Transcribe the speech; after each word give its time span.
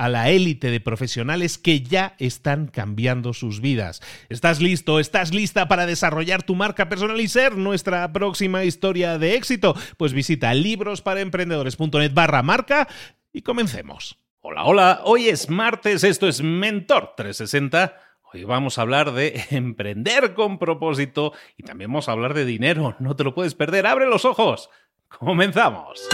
a 0.00 0.08
la 0.08 0.30
élite 0.30 0.70
de 0.70 0.80
profesionales 0.80 1.58
que 1.58 1.82
ya 1.82 2.14
están 2.18 2.68
cambiando 2.68 3.34
sus 3.34 3.60
vidas. 3.60 4.00
¿Estás 4.30 4.62
listo? 4.62 4.98
¿Estás 4.98 5.34
lista 5.34 5.68
para 5.68 5.84
desarrollar 5.84 6.42
tu 6.42 6.54
marca 6.54 6.88
personal 6.88 7.20
y 7.20 7.28
ser 7.28 7.58
nuestra 7.58 8.10
próxima 8.10 8.64
historia 8.64 9.18
de 9.18 9.34
éxito? 9.34 9.74
Pues 9.98 10.14
visita 10.14 10.54
librosparaemprendedores.net 10.54 12.14
barra 12.14 12.42
marca 12.42 12.88
y 13.30 13.42
comencemos. 13.42 14.16
Hola, 14.40 14.64
hola, 14.64 15.00
hoy 15.04 15.28
es 15.28 15.50
martes, 15.50 16.02
esto 16.02 16.26
es 16.28 16.40
Mentor 16.40 17.12
360. 17.14 17.94
Hoy 18.32 18.44
vamos 18.44 18.78
a 18.78 18.82
hablar 18.82 19.12
de 19.12 19.44
emprender 19.50 20.32
con 20.32 20.58
propósito 20.58 21.34
y 21.58 21.62
también 21.62 21.90
vamos 21.90 22.08
a 22.08 22.12
hablar 22.12 22.32
de 22.32 22.46
dinero. 22.46 22.96
No 23.00 23.16
te 23.16 23.24
lo 23.24 23.34
puedes 23.34 23.54
perder, 23.54 23.86
abre 23.86 24.06
los 24.06 24.24
ojos. 24.24 24.70
Comenzamos. 25.08 26.08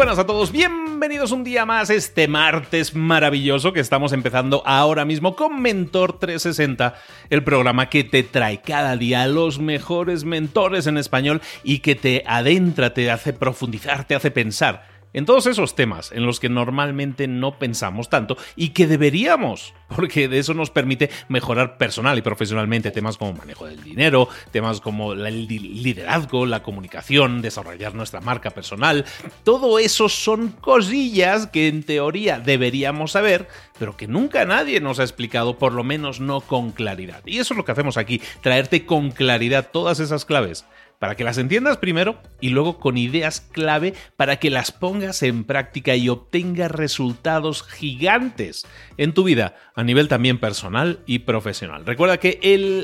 Buenas 0.00 0.18
a 0.18 0.24
todos, 0.24 0.50
bienvenidos 0.50 1.30
un 1.30 1.44
día 1.44 1.66
más 1.66 1.90
este 1.90 2.26
martes 2.26 2.94
maravilloso 2.94 3.74
que 3.74 3.80
estamos 3.80 4.14
empezando 4.14 4.62
ahora 4.64 5.04
mismo 5.04 5.36
con 5.36 5.60
Mentor 5.60 6.18
360, 6.18 6.94
el 7.28 7.44
programa 7.44 7.90
que 7.90 8.02
te 8.02 8.22
trae 8.22 8.62
cada 8.62 8.96
día 8.96 9.26
los 9.26 9.58
mejores 9.58 10.24
mentores 10.24 10.86
en 10.86 10.96
español 10.96 11.42
y 11.64 11.80
que 11.80 11.96
te 11.96 12.24
adentra, 12.26 12.94
te 12.94 13.10
hace 13.10 13.34
profundizar, 13.34 14.06
te 14.06 14.14
hace 14.14 14.30
pensar 14.30 14.88
en 15.12 15.26
todos 15.26 15.46
esos 15.46 15.74
temas 15.74 16.12
en 16.12 16.26
los 16.26 16.40
que 16.40 16.48
normalmente 16.48 17.26
no 17.28 17.58
pensamos 17.58 18.08
tanto 18.08 18.36
y 18.56 18.70
que 18.70 18.86
deberíamos, 18.86 19.74
porque 19.94 20.28
de 20.28 20.38
eso 20.38 20.54
nos 20.54 20.70
permite 20.70 21.10
mejorar 21.28 21.78
personal 21.78 22.18
y 22.18 22.22
profesionalmente 22.22 22.90
temas 22.90 23.16
como 23.16 23.32
manejo 23.32 23.66
del 23.66 23.82
dinero, 23.82 24.28
temas 24.50 24.80
como 24.80 25.12
el 25.12 25.46
liderazgo, 25.46 26.46
la 26.46 26.62
comunicación, 26.62 27.42
desarrollar 27.42 27.94
nuestra 27.94 28.20
marca 28.20 28.50
personal. 28.50 29.04
Todo 29.44 29.78
eso 29.78 30.08
son 30.08 30.48
cosillas 30.48 31.46
que 31.46 31.68
en 31.68 31.82
teoría 31.82 32.38
deberíamos 32.38 33.12
saber, 33.12 33.48
pero 33.78 33.96
que 33.96 34.06
nunca 34.06 34.44
nadie 34.44 34.80
nos 34.80 35.00
ha 35.00 35.04
explicado, 35.04 35.58
por 35.58 35.72
lo 35.72 35.84
menos 35.84 36.20
no 36.20 36.40
con 36.40 36.70
claridad. 36.70 37.22
Y 37.26 37.38
eso 37.38 37.54
es 37.54 37.58
lo 37.58 37.64
que 37.64 37.72
hacemos 37.72 37.96
aquí, 37.96 38.20
traerte 38.40 38.86
con 38.86 39.10
claridad 39.10 39.70
todas 39.72 40.00
esas 40.00 40.24
claves 40.24 40.64
para 41.00 41.16
que 41.16 41.24
las 41.24 41.38
entiendas 41.38 41.78
primero 41.78 42.20
y 42.40 42.50
luego 42.50 42.78
con 42.78 42.98
ideas 42.98 43.40
clave 43.40 43.94
para 44.16 44.36
que 44.36 44.50
las 44.50 44.70
pongas 44.70 45.22
en 45.22 45.44
práctica 45.44 45.96
y 45.96 46.10
obtengas 46.10 46.70
resultados 46.70 47.62
gigantes 47.62 48.66
en 48.98 49.14
tu 49.14 49.24
vida 49.24 49.56
a 49.74 49.82
nivel 49.82 50.08
también 50.08 50.38
personal 50.38 51.00
y 51.06 51.20
profesional. 51.20 51.86
Recuerda 51.86 52.18
que 52.18 52.38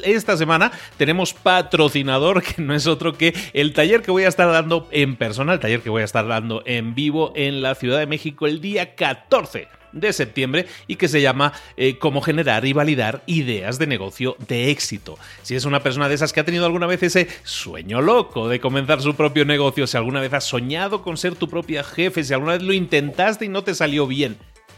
esta 0.05 0.39
semana 0.39 0.73
tenemos 0.97 1.35
patrocinador 1.35 2.43
que 2.57 2.63
no 2.63 2.75
es 2.75 2.87
otro 2.87 3.13
que 3.13 3.35
el 3.53 3.75
taller 3.75 4.01
que 4.01 4.11
voy 4.11 4.25
a 4.25 4.29
estar 4.29 4.51
dando 4.51 4.89
en 4.93 5.17
persona, 5.17 5.53
el 5.53 5.61
taller 5.61 5.83
que 5.83 5.91
voy 5.91 6.01
a 6.01 6.07
estar 6.07 6.27
dando 6.27 6.63
en 6.65 6.95
vivo 6.95 7.35
en 7.37 7.61
la 7.61 7.75
Ciudad 7.75 7.99
de 7.99 8.07
México 8.07 8.47
el 8.47 8.63
día 8.63 8.95
14 8.95 9.69
de 10.01 10.13
septiembre 10.13 10.67
y 10.87 10.97
que 10.97 11.09
se 11.09 11.21
llama 11.21 11.53
eh, 11.77 11.99
Cómo 11.99 12.21
generar 12.21 12.65
y 12.65 12.73
validar 12.73 13.23
ideas 13.27 13.79
de 13.79 13.87
negocio 13.87 14.37
de 14.47 14.71
éxito. 14.71 15.19
Si 15.43 15.57
es 15.57 15.65
una 15.65 15.83
persona 15.83 16.09
de 16.09 16.15
esas 16.15 16.33
que 16.33 16.41
ha 16.41 16.45
tenido 16.45 16.67
alguna 16.67 16.87
vez 16.87 17.03
ese 17.03 17.29
sueño 17.43 18.01
loco 18.01 18.49
de 18.49 18.61
comenzar 18.61 19.01
su 19.01 19.15
propio 19.15 19.45
negocio, 19.45 19.87
si 19.87 19.97
alguna 19.97 20.21
vez 20.21 20.33
has 20.33 20.45
soñado 20.45 21.03
con 21.03 21.17
ser 21.17 21.35
tu 21.35 21.49
propia 21.49 21.83
jefe, 21.83 22.23
si 22.23 22.33
alguna 22.33 22.53
vez 22.53 22.63
lo 22.63 22.73
intentaste 22.73 23.45
y 23.45 23.49
no 23.49 23.65
te 23.65 23.75
salió 23.75 24.07
bien, 24.07 24.37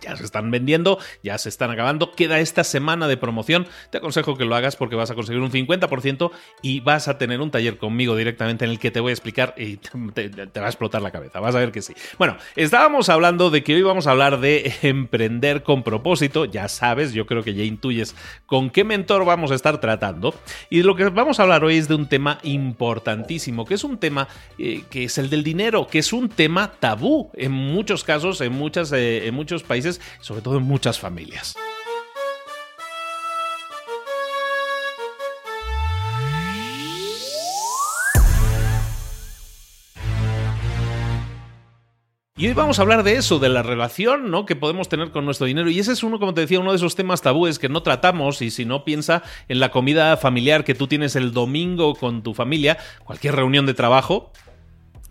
ya 0.00 0.16
se 0.16 0.24
están 0.24 0.50
vendiendo, 0.50 0.98
ya 1.22 1.38
se 1.38 1.48
están 1.48 1.70
acabando. 1.70 2.12
Queda 2.12 2.40
esta 2.40 2.64
semana 2.64 3.08
de 3.08 3.16
promoción. 3.16 3.66
Te 3.90 3.98
aconsejo 3.98 4.36
que 4.36 4.44
lo 4.44 4.54
hagas 4.54 4.76
porque 4.76 4.96
vas 4.96 5.10
a 5.10 5.14
conseguir 5.14 5.40
un 5.42 5.50
50% 5.50 6.30
y 6.62 6.80
vas 6.80 7.08
a 7.08 7.18
tener 7.18 7.40
un 7.40 7.50
taller 7.50 7.78
conmigo 7.78 8.16
directamente 8.16 8.64
en 8.64 8.70
el 8.70 8.78
que 8.78 8.90
te 8.90 9.00
voy 9.00 9.10
a 9.10 9.12
explicar 9.12 9.54
y 9.56 9.76
te, 9.76 10.28
va 10.60 10.66
a 10.66 10.68
explotar 10.68 11.02
la 11.02 11.10
cabeza. 11.10 11.40
Vas 11.40 11.54
a 11.54 11.58
ver 11.58 11.72
que 11.72 11.82
sí. 11.82 11.94
Bueno, 12.18 12.36
estábamos 12.56 13.08
hablando 13.08 13.50
de 13.50 13.62
que 13.62 13.74
hoy 13.74 13.82
vamos 13.82 14.06
a 14.06 14.12
hablar 14.12 14.40
de 14.40 14.72
emprender 14.82 15.62
con 15.62 15.82
propósito. 15.82 16.44
Ya 16.44 16.68
sabes, 16.68 17.12
yo 17.12 17.26
creo 17.26 17.42
que 17.42 17.54
ya 17.54 17.64
intuyes 17.64 18.14
con 18.46 18.70
qué 18.70 18.84
mentor 18.84 19.24
vamos 19.24 19.50
a 19.50 19.54
estar 19.54 19.80
tratando. 19.80 20.34
Y 20.68 20.82
lo 20.82 20.94
que 20.96 21.04
vamos 21.08 21.38
a 21.40 21.42
hablar 21.42 21.64
hoy 21.64 21.76
es 21.76 21.88
de 21.88 21.94
un 21.94 22.08
tema 22.08 22.38
importantísimo, 22.42 23.64
que 23.64 23.74
es 23.74 23.84
un 23.84 23.98
tema 23.98 24.28
eh, 24.58 24.82
que 24.90 25.04
es 25.04 25.18
el 25.18 25.30
del 25.30 25.42
dinero, 25.42 25.86
que 25.86 25.98
es 25.98 26.12
un 26.12 26.28
tema 26.28 26.72
tabú 26.78 27.30
en 27.34 27.52
muchos 27.52 28.04
casos, 28.04 28.40
en, 28.40 28.52
eh, 28.92 29.22
en 29.26 29.34
muchos 29.34 29.62
países 29.62 29.89
sobre 30.20 30.42
todo 30.42 30.58
en 30.58 30.64
muchas 30.64 30.98
familias. 30.98 31.56
Y 42.40 42.46
hoy 42.46 42.54
vamos 42.54 42.78
a 42.78 42.82
hablar 42.82 43.02
de 43.02 43.16
eso, 43.16 43.38
de 43.38 43.50
la 43.50 43.62
relación 43.62 44.30
¿no? 44.30 44.46
que 44.46 44.56
podemos 44.56 44.88
tener 44.88 45.10
con 45.10 45.26
nuestro 45.26 45.46
dinero. 45.46 45.68
Y 45.68 45.78
ese 45.78 45.92
es 45.92 46.02
uno, 46.02 46.18
como 46.18 46.32
te 46.32 46.40
decía, 46.40 46.58
uno 46.58 46.70
de 46.70 46.78
esos 46.78 46.96
temas 46.96 47.20
tabúes 47.20 47.58
que 47.58 47.68
no 47.68 47.82
tratamos. 47.82 48.40
Y 48.40 48.50
si 48.50 48.64
no, 48.64 48.82
piensa 48.82 49.22
en 49.48 49.60
la 49.60 49.70
comida 49.70 50.16
familiar 50.16 50.64
que 50.64 50.74
tú 50.74 50.86
tienes 50.86 51.16
el 51.16 51.34
domingo 51.34 51.94
con 51.94 52.22
tu 52.22 52.32
familia, 52.32 52.78
cualquier 53.04 53.36
reunión 53.36 53.66
de 53.66 53.74
trabajo, 53.74 54.32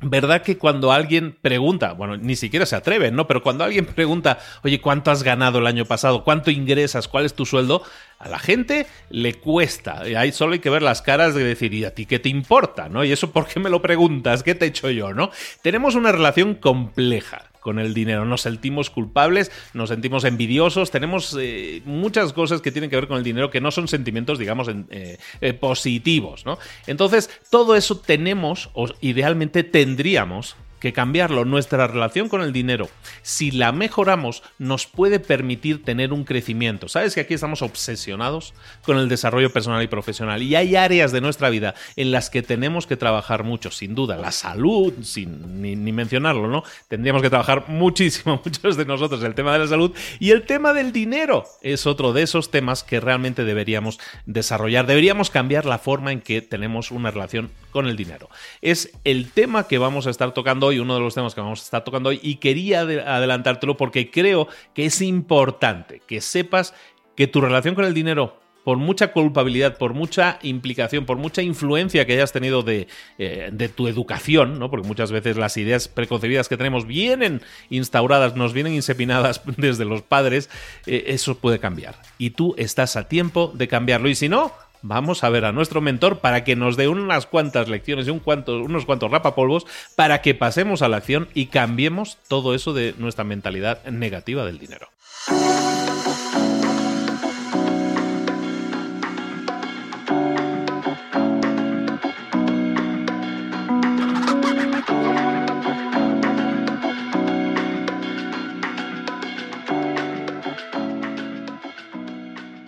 ¿Verdad 0.02 0.44
que 0.44 0.58
cuando 0.58 0.94
alguien 0.94 1.38
pregunta, 1.42 1.92
bueno, 1.92 2.16
ni 2.16 2.38
siquiera 2.38 2.66
se 2.66 2.76
atreven, 2.76 3.16
¿no? 3.16 3.28
Pero 3.28 3.44
cuando 3.44 3.66
alguien 3.66 3.86
pregunta, 3.86 4.40
oye, 4.64 4.80
¿cuánto 4.80 5.12
has 5.12 5.24
ganado 5.24 5.60
el 5.60 5.68
año 5.68 5.86
pasado? 5.86 6.24
¿Cuánto 6.24 6.52
ingresas? 6.52 7.10
¿Cuál 7.10 7.26
es 7.26 7.34
tu 7.34 7.46
sueldo? 7.46 7.84
A 8.18 8.30
la 8.30 8.40
gente 8.40 8.88
le 9.10 9.34
cuesta. 9.34 10.02
Ahí 10.02 10.32
solo 10.32 10.54
hay 10.54 10.60
que 10.60 10.70
ver 10.70 10.84
las 10.84 11.02
caras 11.02 11.36
de 11.36 11.44
decir, 11.44 11.74
¿y 11.74 11.84
a 11.84 11.94
ti 11.94 12.06
qué 12.06 12.18
te 12.18 12.30
importa? 12.30 12.88
¿No? 12.88 13.04
¿Y 13.04 13.12
eso 13.12 13.32
por 13.34 13.48
qué 13.48 13.60
me 13.60 13.70
lo 13.70 13.82
preguntas? 13.82 14.42
¿Qué 14.42 14.56
te 14.56 14.66
he 14.66 14.70
hecho 14.70 14.90
yo? 14.90 15.14
¿No? 15.14 15.32
Tenemos 15.62 15.96
una 15.96 16.14
relación 16.14 16.56
compleja 16.56 17.50
con 17.60 17.80
el 17.80 17.94
dinero. 17.94 18.26
Nos 18.26 18.42
sentimos 18.42 18.90
culpables, 18.90 19.52
nos 19.74 19.90
sentimos 19.90 20.24
envidiosos, 20.24 20.92
tenemos 20.92 21.36
eh, 21.40 21.82
muchas 21.86 22.34
cosas 22.34 22.62
que 22.62 22.72
tienen 22.72 22.90
que 22.90 22.96
ver 22.96 23.08
con 23.08 23.18
el 23.18 23.24
dinero 23.24 23.50
que 23.50 23.62
no 23.62 23.72
son 23.72 23.88
sentimientos, 23.88 24.40
digamos, 24.40 24.68
eh, 24.90 25.18
eh, 25.42 25.54
positivos, 25.54 26.46
¿no? 26.46 26.58
Entonces, 26.88 27.30
todo 27.50 27.76
eso 27.76 27.98
tenemos, 28.00 28.70
o 28.74 28.88
idealmente 29.02 29.64
tendríamos 29.64 30.56
que 30.80 30.94
cambiarlo. 30.94 31.46
Nuestra 31.46 31.88
relación 31.88 32.30
con 32.30 32.42
el 32.42 32.54
dinero, 32.54 32.90
si 33.22 33.52
la 33.52 33.72
mejoramos, 33.72 34.44
nos 34.58 34.88
puede 34.88 35.20
permitir 35.20 35.84
tener 35.84 36.14
un 36.14 36.24
crecimiento. 36.24 36.88
Sabes 36.88 37.16
que 37.16 37.22
aquí 37.22 37.34
estamos 37.34 37.62
obsesionados 37.62 38.54
con 38.84 38.98
el 38.98 39.10
desarrollo 39.10 39.52
personal 39.52 39.84
y 39.84 39.88
profesional 39.88 40.42
y 40.42 40.56
hay 40.56 40.76
áreas 40.76 41.12
de 41.12 41.22
nuestra 41.22 41.50
vida 41.50 41.76
en 41.96 42.12
las 42.12 42.30
que 42.30 42.42
tenemos 42.42 42.88
que 42.88 42.98
trabajar 42.98 43.44
mucho, 43.44 43.72
sin 43.72 43.96
duda. 43.96 44.18
La 44.18 44.32
salud, 44.32 44.94
sin 45.04 45.62
ni, 45.62 45.76
mencionarlo, 45.92 46.48
¿no? 46.48 46.64
Tendríamos 46.88 47.22
que 47.22 47.30
trabajar 47.30 47.66
muchísimo, 47.68 48.42
muchos 48.46 48.78
de 48.78 48.86
nosotros, 48.86 49.24
el 49.24 49.36
tema 49.36 49.54
de 49.54 49.60
la 49.60 49.68
salud 49.68 49.92
y 50.20 50.32
el 50.32 50.44
tema 50.44 50.74
del 50.74 50.92
dinero 50.92 51.46
es 51.62 51.86
otro 51.86 52.14
de 52.14 52.24
esos 52.24 52.52
temas 52.52 52.84
que 52.84 53.00
realmente 53.00 53.44
deberíamos 53.44 54.00
desarrollar. 54.26 54.86
Deberíamos 54.86 55.30
cambiar 55.30 55.66
la 55.66 55.80
forma 55.80 56.12
en 56.12 56.22
que 56.22 56.42
tenemos 56.42 56.92
una 56.92 57.12
relación 57.12 57.52
con 57.72 57.88
el 57.88 57.96
dinero. 57.96 58.30
Es 58.62 58.92
el 59.04 59.32
tema 59.32 59.68
que 59.68 59.78
vamos 59.78 60.08
a 60.08 60.10
estar 60.10 60.34
tocando 60.34 60.69
uno 60.78 60.94
de 60.94 61.00
los 61.00 61.16
temas 61.16 61.34
que 61.34 61.42
vamos 61.42 61.62
a 61.62 61.64
estar 61.64 61.84
tocando 61.84 62.10
hoy, 62.10 62.20
y 62.22 62.36
quería 62.36 62.82
adelantártelo 62.82 63.78
porque 63.78 64.12
creo 64.12 64.48
que 64.76 64.86
es 64.86 65.02
importante 65.02 66.04
que 66.06 66.22
sepas 66.22 66.76
que 67.16 67.26
tu 67.26 67.42
relación 67.42 67.74
con 67.74 67.86
el 67.86 67.96
dinero 67.96 68.40
por 68.64 68.78
mucha 68.78 69.12
culpabilidad, 69.12 69.78
por 69.78 69.96
mucha 69.96 70.38
implicación, 70.44 71.06
por 71.08 71.18
mucha 71.18 71.42
influencia 71.42 72.06
que 72.06 72.14
hayas 72.14 72.32
tenido 72.32 72.62
de, 72.62 72.88
eh, 73.18 73.50
de, 73.52 73.70
tu 73.70 73.88
educación, 73.88 74.60
¿no? 74.60 74.70
porque 74.70 74.88
muchas 74.88 75.12
veces 75.12 75.38
las 75.38 75.58
ideas 75.58 75.88
preconcebidas 75.88 76.50
que 76.50 76.56
tenemos 76.56 76.86
vienen 76.86 77.42
instauradas, 77.72 78.36
nos 78.36 78.54
vienen 78.54 78.74
insepinadas 78.74 79.42
desde 79.58 79.86
los 79.86 80.02
padres, 80.02 80.52
eh, 80.86 81.06
eso 81.08 81.40
puede 81.40 81.58
cambiar. 81.58 81.96
Y 82.18 82.32
tú 82.32 82.54
estás 82.58 82.96
a 82.96 83.08
tiempo 83.08 83.52
de 83.56 83.68
cambiarlo. 83.68 84.08
Y 84.08 84.16
si 84.16 84.30
no, 84.30 84.52
vamos 84.82 85.24
a 85.24 85.30
ver 85.30 85.46
a 85.46 85.52
nuestro 85.52 85.82
mentor 85.82 86.20
para 86.20 86.44
que 86.44 86.56
nos 86.56 86.78
dé 86.78 86.88
unas 86.88 87.26
cuantas 87.26 87.70
lecciones 87.70 88.08
y 88.08 88.12
un 88.12 88.22
unos 88.48 88.86
cuantos 88.86 89.12
rapapolvos 89.12 89.66
para 89.96 90.22
que 90.22 90.36
pasemos 90.36 90.82
a 90.82 90.88
la 90.88 90.98
acción 90.98 91.28
y 91.34 91.48
cambiemos 91.48 92.18
todo 92.28 92.54
eso 92.54 92.74
de 92.74 92.94
nuestra 92.98 93.24
mentalidad 93.24 93.84
negativa 93.86 94.46
del 94.46 94.60
dinero. 94.60 94.90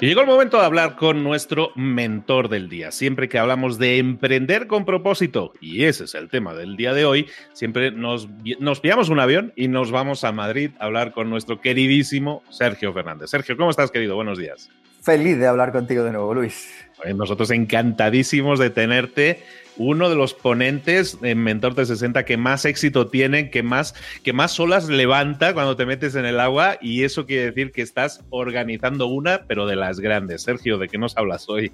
Y 0.01 0.07
llegó 0.07 0.21
el 0.21 0.27
momento 0.27 0.57
de 0.57 0.65
hablar 0.65 0.95
con 0.95 1.24
nuestro 1.24 1.71
mentor 1.75 2.50
del 2.50 2.69
día. 2.69 2.92
Siempre 2.92 3.30
que 3.30 3.38
hablamos 3.38 3.77
de 3.77 4.00
emprender 4.00 4.65
con 4.65 4.83
propósito, 4.83 5.53
y 5.62 5.83
ese 5.83 6.06
es 6.06 6.15
el 6.15 6.27
tema 6.27 6.56
del 6.56 6.75
día 6.75 6.95
de 6.95 7.06
hoy, 7.06 7.27
siempre 7.53 7.92
nos, 7.92 8.27
nos 8.59 8.80
pillamos 8.80 9.09
un 9.09 9.19
avión 9.19 9.53
y 9.56 9.68
nos 9.68 9.92
vamos 9.92 10.24
a 10.24 10.31
Madrid 10.31 10.71
a 10.80 10.86
hablar 10.86 11.12
con 11.12 11.30
nuestro 11.30 11.62
queridísimo 11.62 12.42
Sergio 12.50 12.92
Fernández. 12.94 13.30
Sergio, 13.30 13.56
¿cómo 13.56 13.69
estás, 13.69 13.92
querido? 13.92 14.15
Buenos 14.15 14.39
días. 14.39 14.71
Feliz 15.01 15.39
de 15.39 15.48
hablar 15.48 15.71
contigo 15.71 16.03
de 16.03 16.12
nuevo, 16.12 16.33
Luis. 16.33 16.69
Nosotros 17.15 17.50
encantadísimos 17.50 18.59
de 18.59 18.69
tenerte 18.69 19.44
uno 19.77 20.09
de 20.09 20.15
los 20.15 20.36
ponentes 20.36 21.18
en 21.24 21.39
Mentor 21.39 21.74
360 21.74 22.24
que 22.24 22.38
más 22.38 22.65
éxito 22.65 23.07
tienen, 23.07 23.50
que 23.50 23.63
más, 23.63 23.95
que 24.24 24.31
más 24.31 24.59
olas 24.59 24.89
levanta 24.89 25.56
cuando 25.56 25.75
te 25.75 25.88
metes 25.88 26.13
en 26.13 26.25
el 26.25 26.39
agua 26.39 26.77
y 26.80 27.03
eso 27.03 27.25
quiere 27.25 27.45
decir 27.45 27.71
que 27.71 27.81
estás 27.81 28.24
organizando 28.30 29.07
una, 29.07 29.45
pero 29.48 29.65
de 29.65 29.75
las 29.75 30.00
grandes. 30.00 30.44
Sergio, 30.44 30.77
¿de 30.77 30.88
qué 30.88 31.00
nos 31.00 31.18
hablas 31.18 31.50
hoy? 31.50 31.71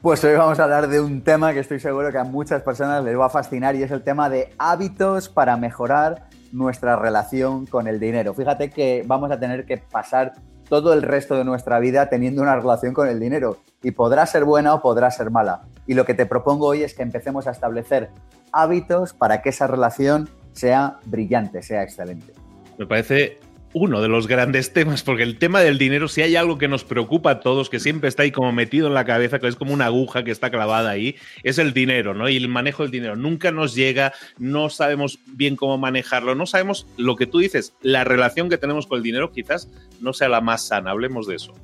Pues 0.00 0.22
hoy 0.22 0.36
vamos 0.36 0.60
a 0.60 0.64
hablar 0.64 0.86
de 0.86 1.00
un 1.00 1.22
tema 1.22 1.52
que 1.52 1.58
estoy 1.58 1.80
seguro 1.80 2.12
que 2.12 2.18
a 2.18 2.24
muchas 2.24 2.62
personas 2.62 3.02
les 3.02 3.18
va 3.18 3.26
a 3.26 3.30
fascinar 3.30 3.74
y 3.74 3.82
es 3.82 3.90
el 3.90 4.02
tema 4.02 4.30
de 4.30 4.50
hábitos 4.58 5.28
para 5.28 5.56
mejorar 5.56 6.28
nuestra 6.52 6.94
relación 6.94 7.66
con 7.66 7.88
el 7.88 7.98
dinero. 7.98 8.34
Fíjate 8.34 8.70
que 8.70 9.02
vamos 9.04 9.32
a 9.32 9.40
tener 9.40 9.66
que 9.66 9.78
pasar 9.78 10.34
todo 10.68 10.92
el 10.92 11.02
resto 11.02 11.36
de 11.36 11.44
nuestra 11.44 11.78
vida 11.80 12.08
teniendo 12.08 12.42
una 12.42 12.56
relación 12.56 12.94
con 12.94 13.08
el 13.08 13.20
dinero 13.20 13.58
y 13.82 13.92
podrá 13.92 14.26
ser 14.26 14.44
buena 14.44 14.74
o 14.74 14.82
podrá 14.82 15.10
ser 15.10 15.30
mala. 15.30 15.62
Y 15.86 15.94
lo 15.94 16.04
que 16.04 16.14
te 16.14 16.26
propongo 16.26 16.66
hoy 16.66 16.82
es 16.82 16.94
que 16.94 17.02
empecemos 17.02 17.46
a 17.46 17.50
establecer 17.50 18.10
hábitos 18.52 19.14
para 19.14 19.42
que 19.42 19.48
esa 19.50 19.66
relación 19.66 20.28
sea 20.52 20.98
brillante, 21.04 21.62
sea 21.62 21.82
excelente. 21.82 22.32
Me 22.76 22.86
parece 22.86 23.38
uno 23.72 24.00
de 24.00 24.08
los 24.08 24.26
grandes 24.26 24.72
temas, 24.74 25.02
porque 25.02 25.22
el 25.22 25.38
tema 25.38 25.60
del 25.60 25.78
dinero, 25.78 26.08
si 26.08 26.22
hay 26.22 26.36
algo 26.36 26.58
que 26.58 26.68
nos 26.68 26.84
preocupa 26.84 27.30
a 27.30 27.40
todos, 27.40 27.70
que 27.70 27.80
siempre 27.80 28.08
está 28.08 28.22
ahí 28.22 28.32
como 28.32 28.52
metido 28.52 28.88
en 28.88 28.94
la 28.94 29.04
cabeza, 29.04 29.38
que 29.38 29.48
es 29.48 29.56
como 29.56 29.72
una 29.72 29.86
aguja 29.86 30.24
que 30.24 30.30
está 30.30 30.50
clavada 30.50 30.90
ahí, 30.90 31.16
es 31.42 31.58
el 31.58 31.72
dinero, 31.72 32.14
¿no? 32.14 32.28
Y 32.28 32.36
el 32.36 32.48
manejo 32.48 32.82
del 32.82 32.92
dinero. 32.92 33.16
Nunca 33.16 33.50
nos 33.50 33.74
llega, 33.74 34.12
no 34.38 34.70
sabemos 34.70 35.18
bien 35.26 35.56
cómo 35.56 35.78
manejarlo, 35.78 36.34
no 36.34 36.46
sabemos 36.46 36.86
lo 36.96 37.16
que 37.16 37.26
tú 37.26 37.38
dices, 37.38 37.74
la 37.82 38.04
relación 38.04 38.48
que 38.48 38.58
tenemos 38.58 38.86
con 38.86 38.98
el 38.98 39.02
dinero 39.02 39.32
quizás 39.32 39.68
no 40.00 40.12
sea 40.12 40.28
la 40.28 40.40
más 40.40 40.66
sana. 40.66 40.90
Hablemos 40.90 41.26
de 41.26 41.36
eso. 41.36 41.54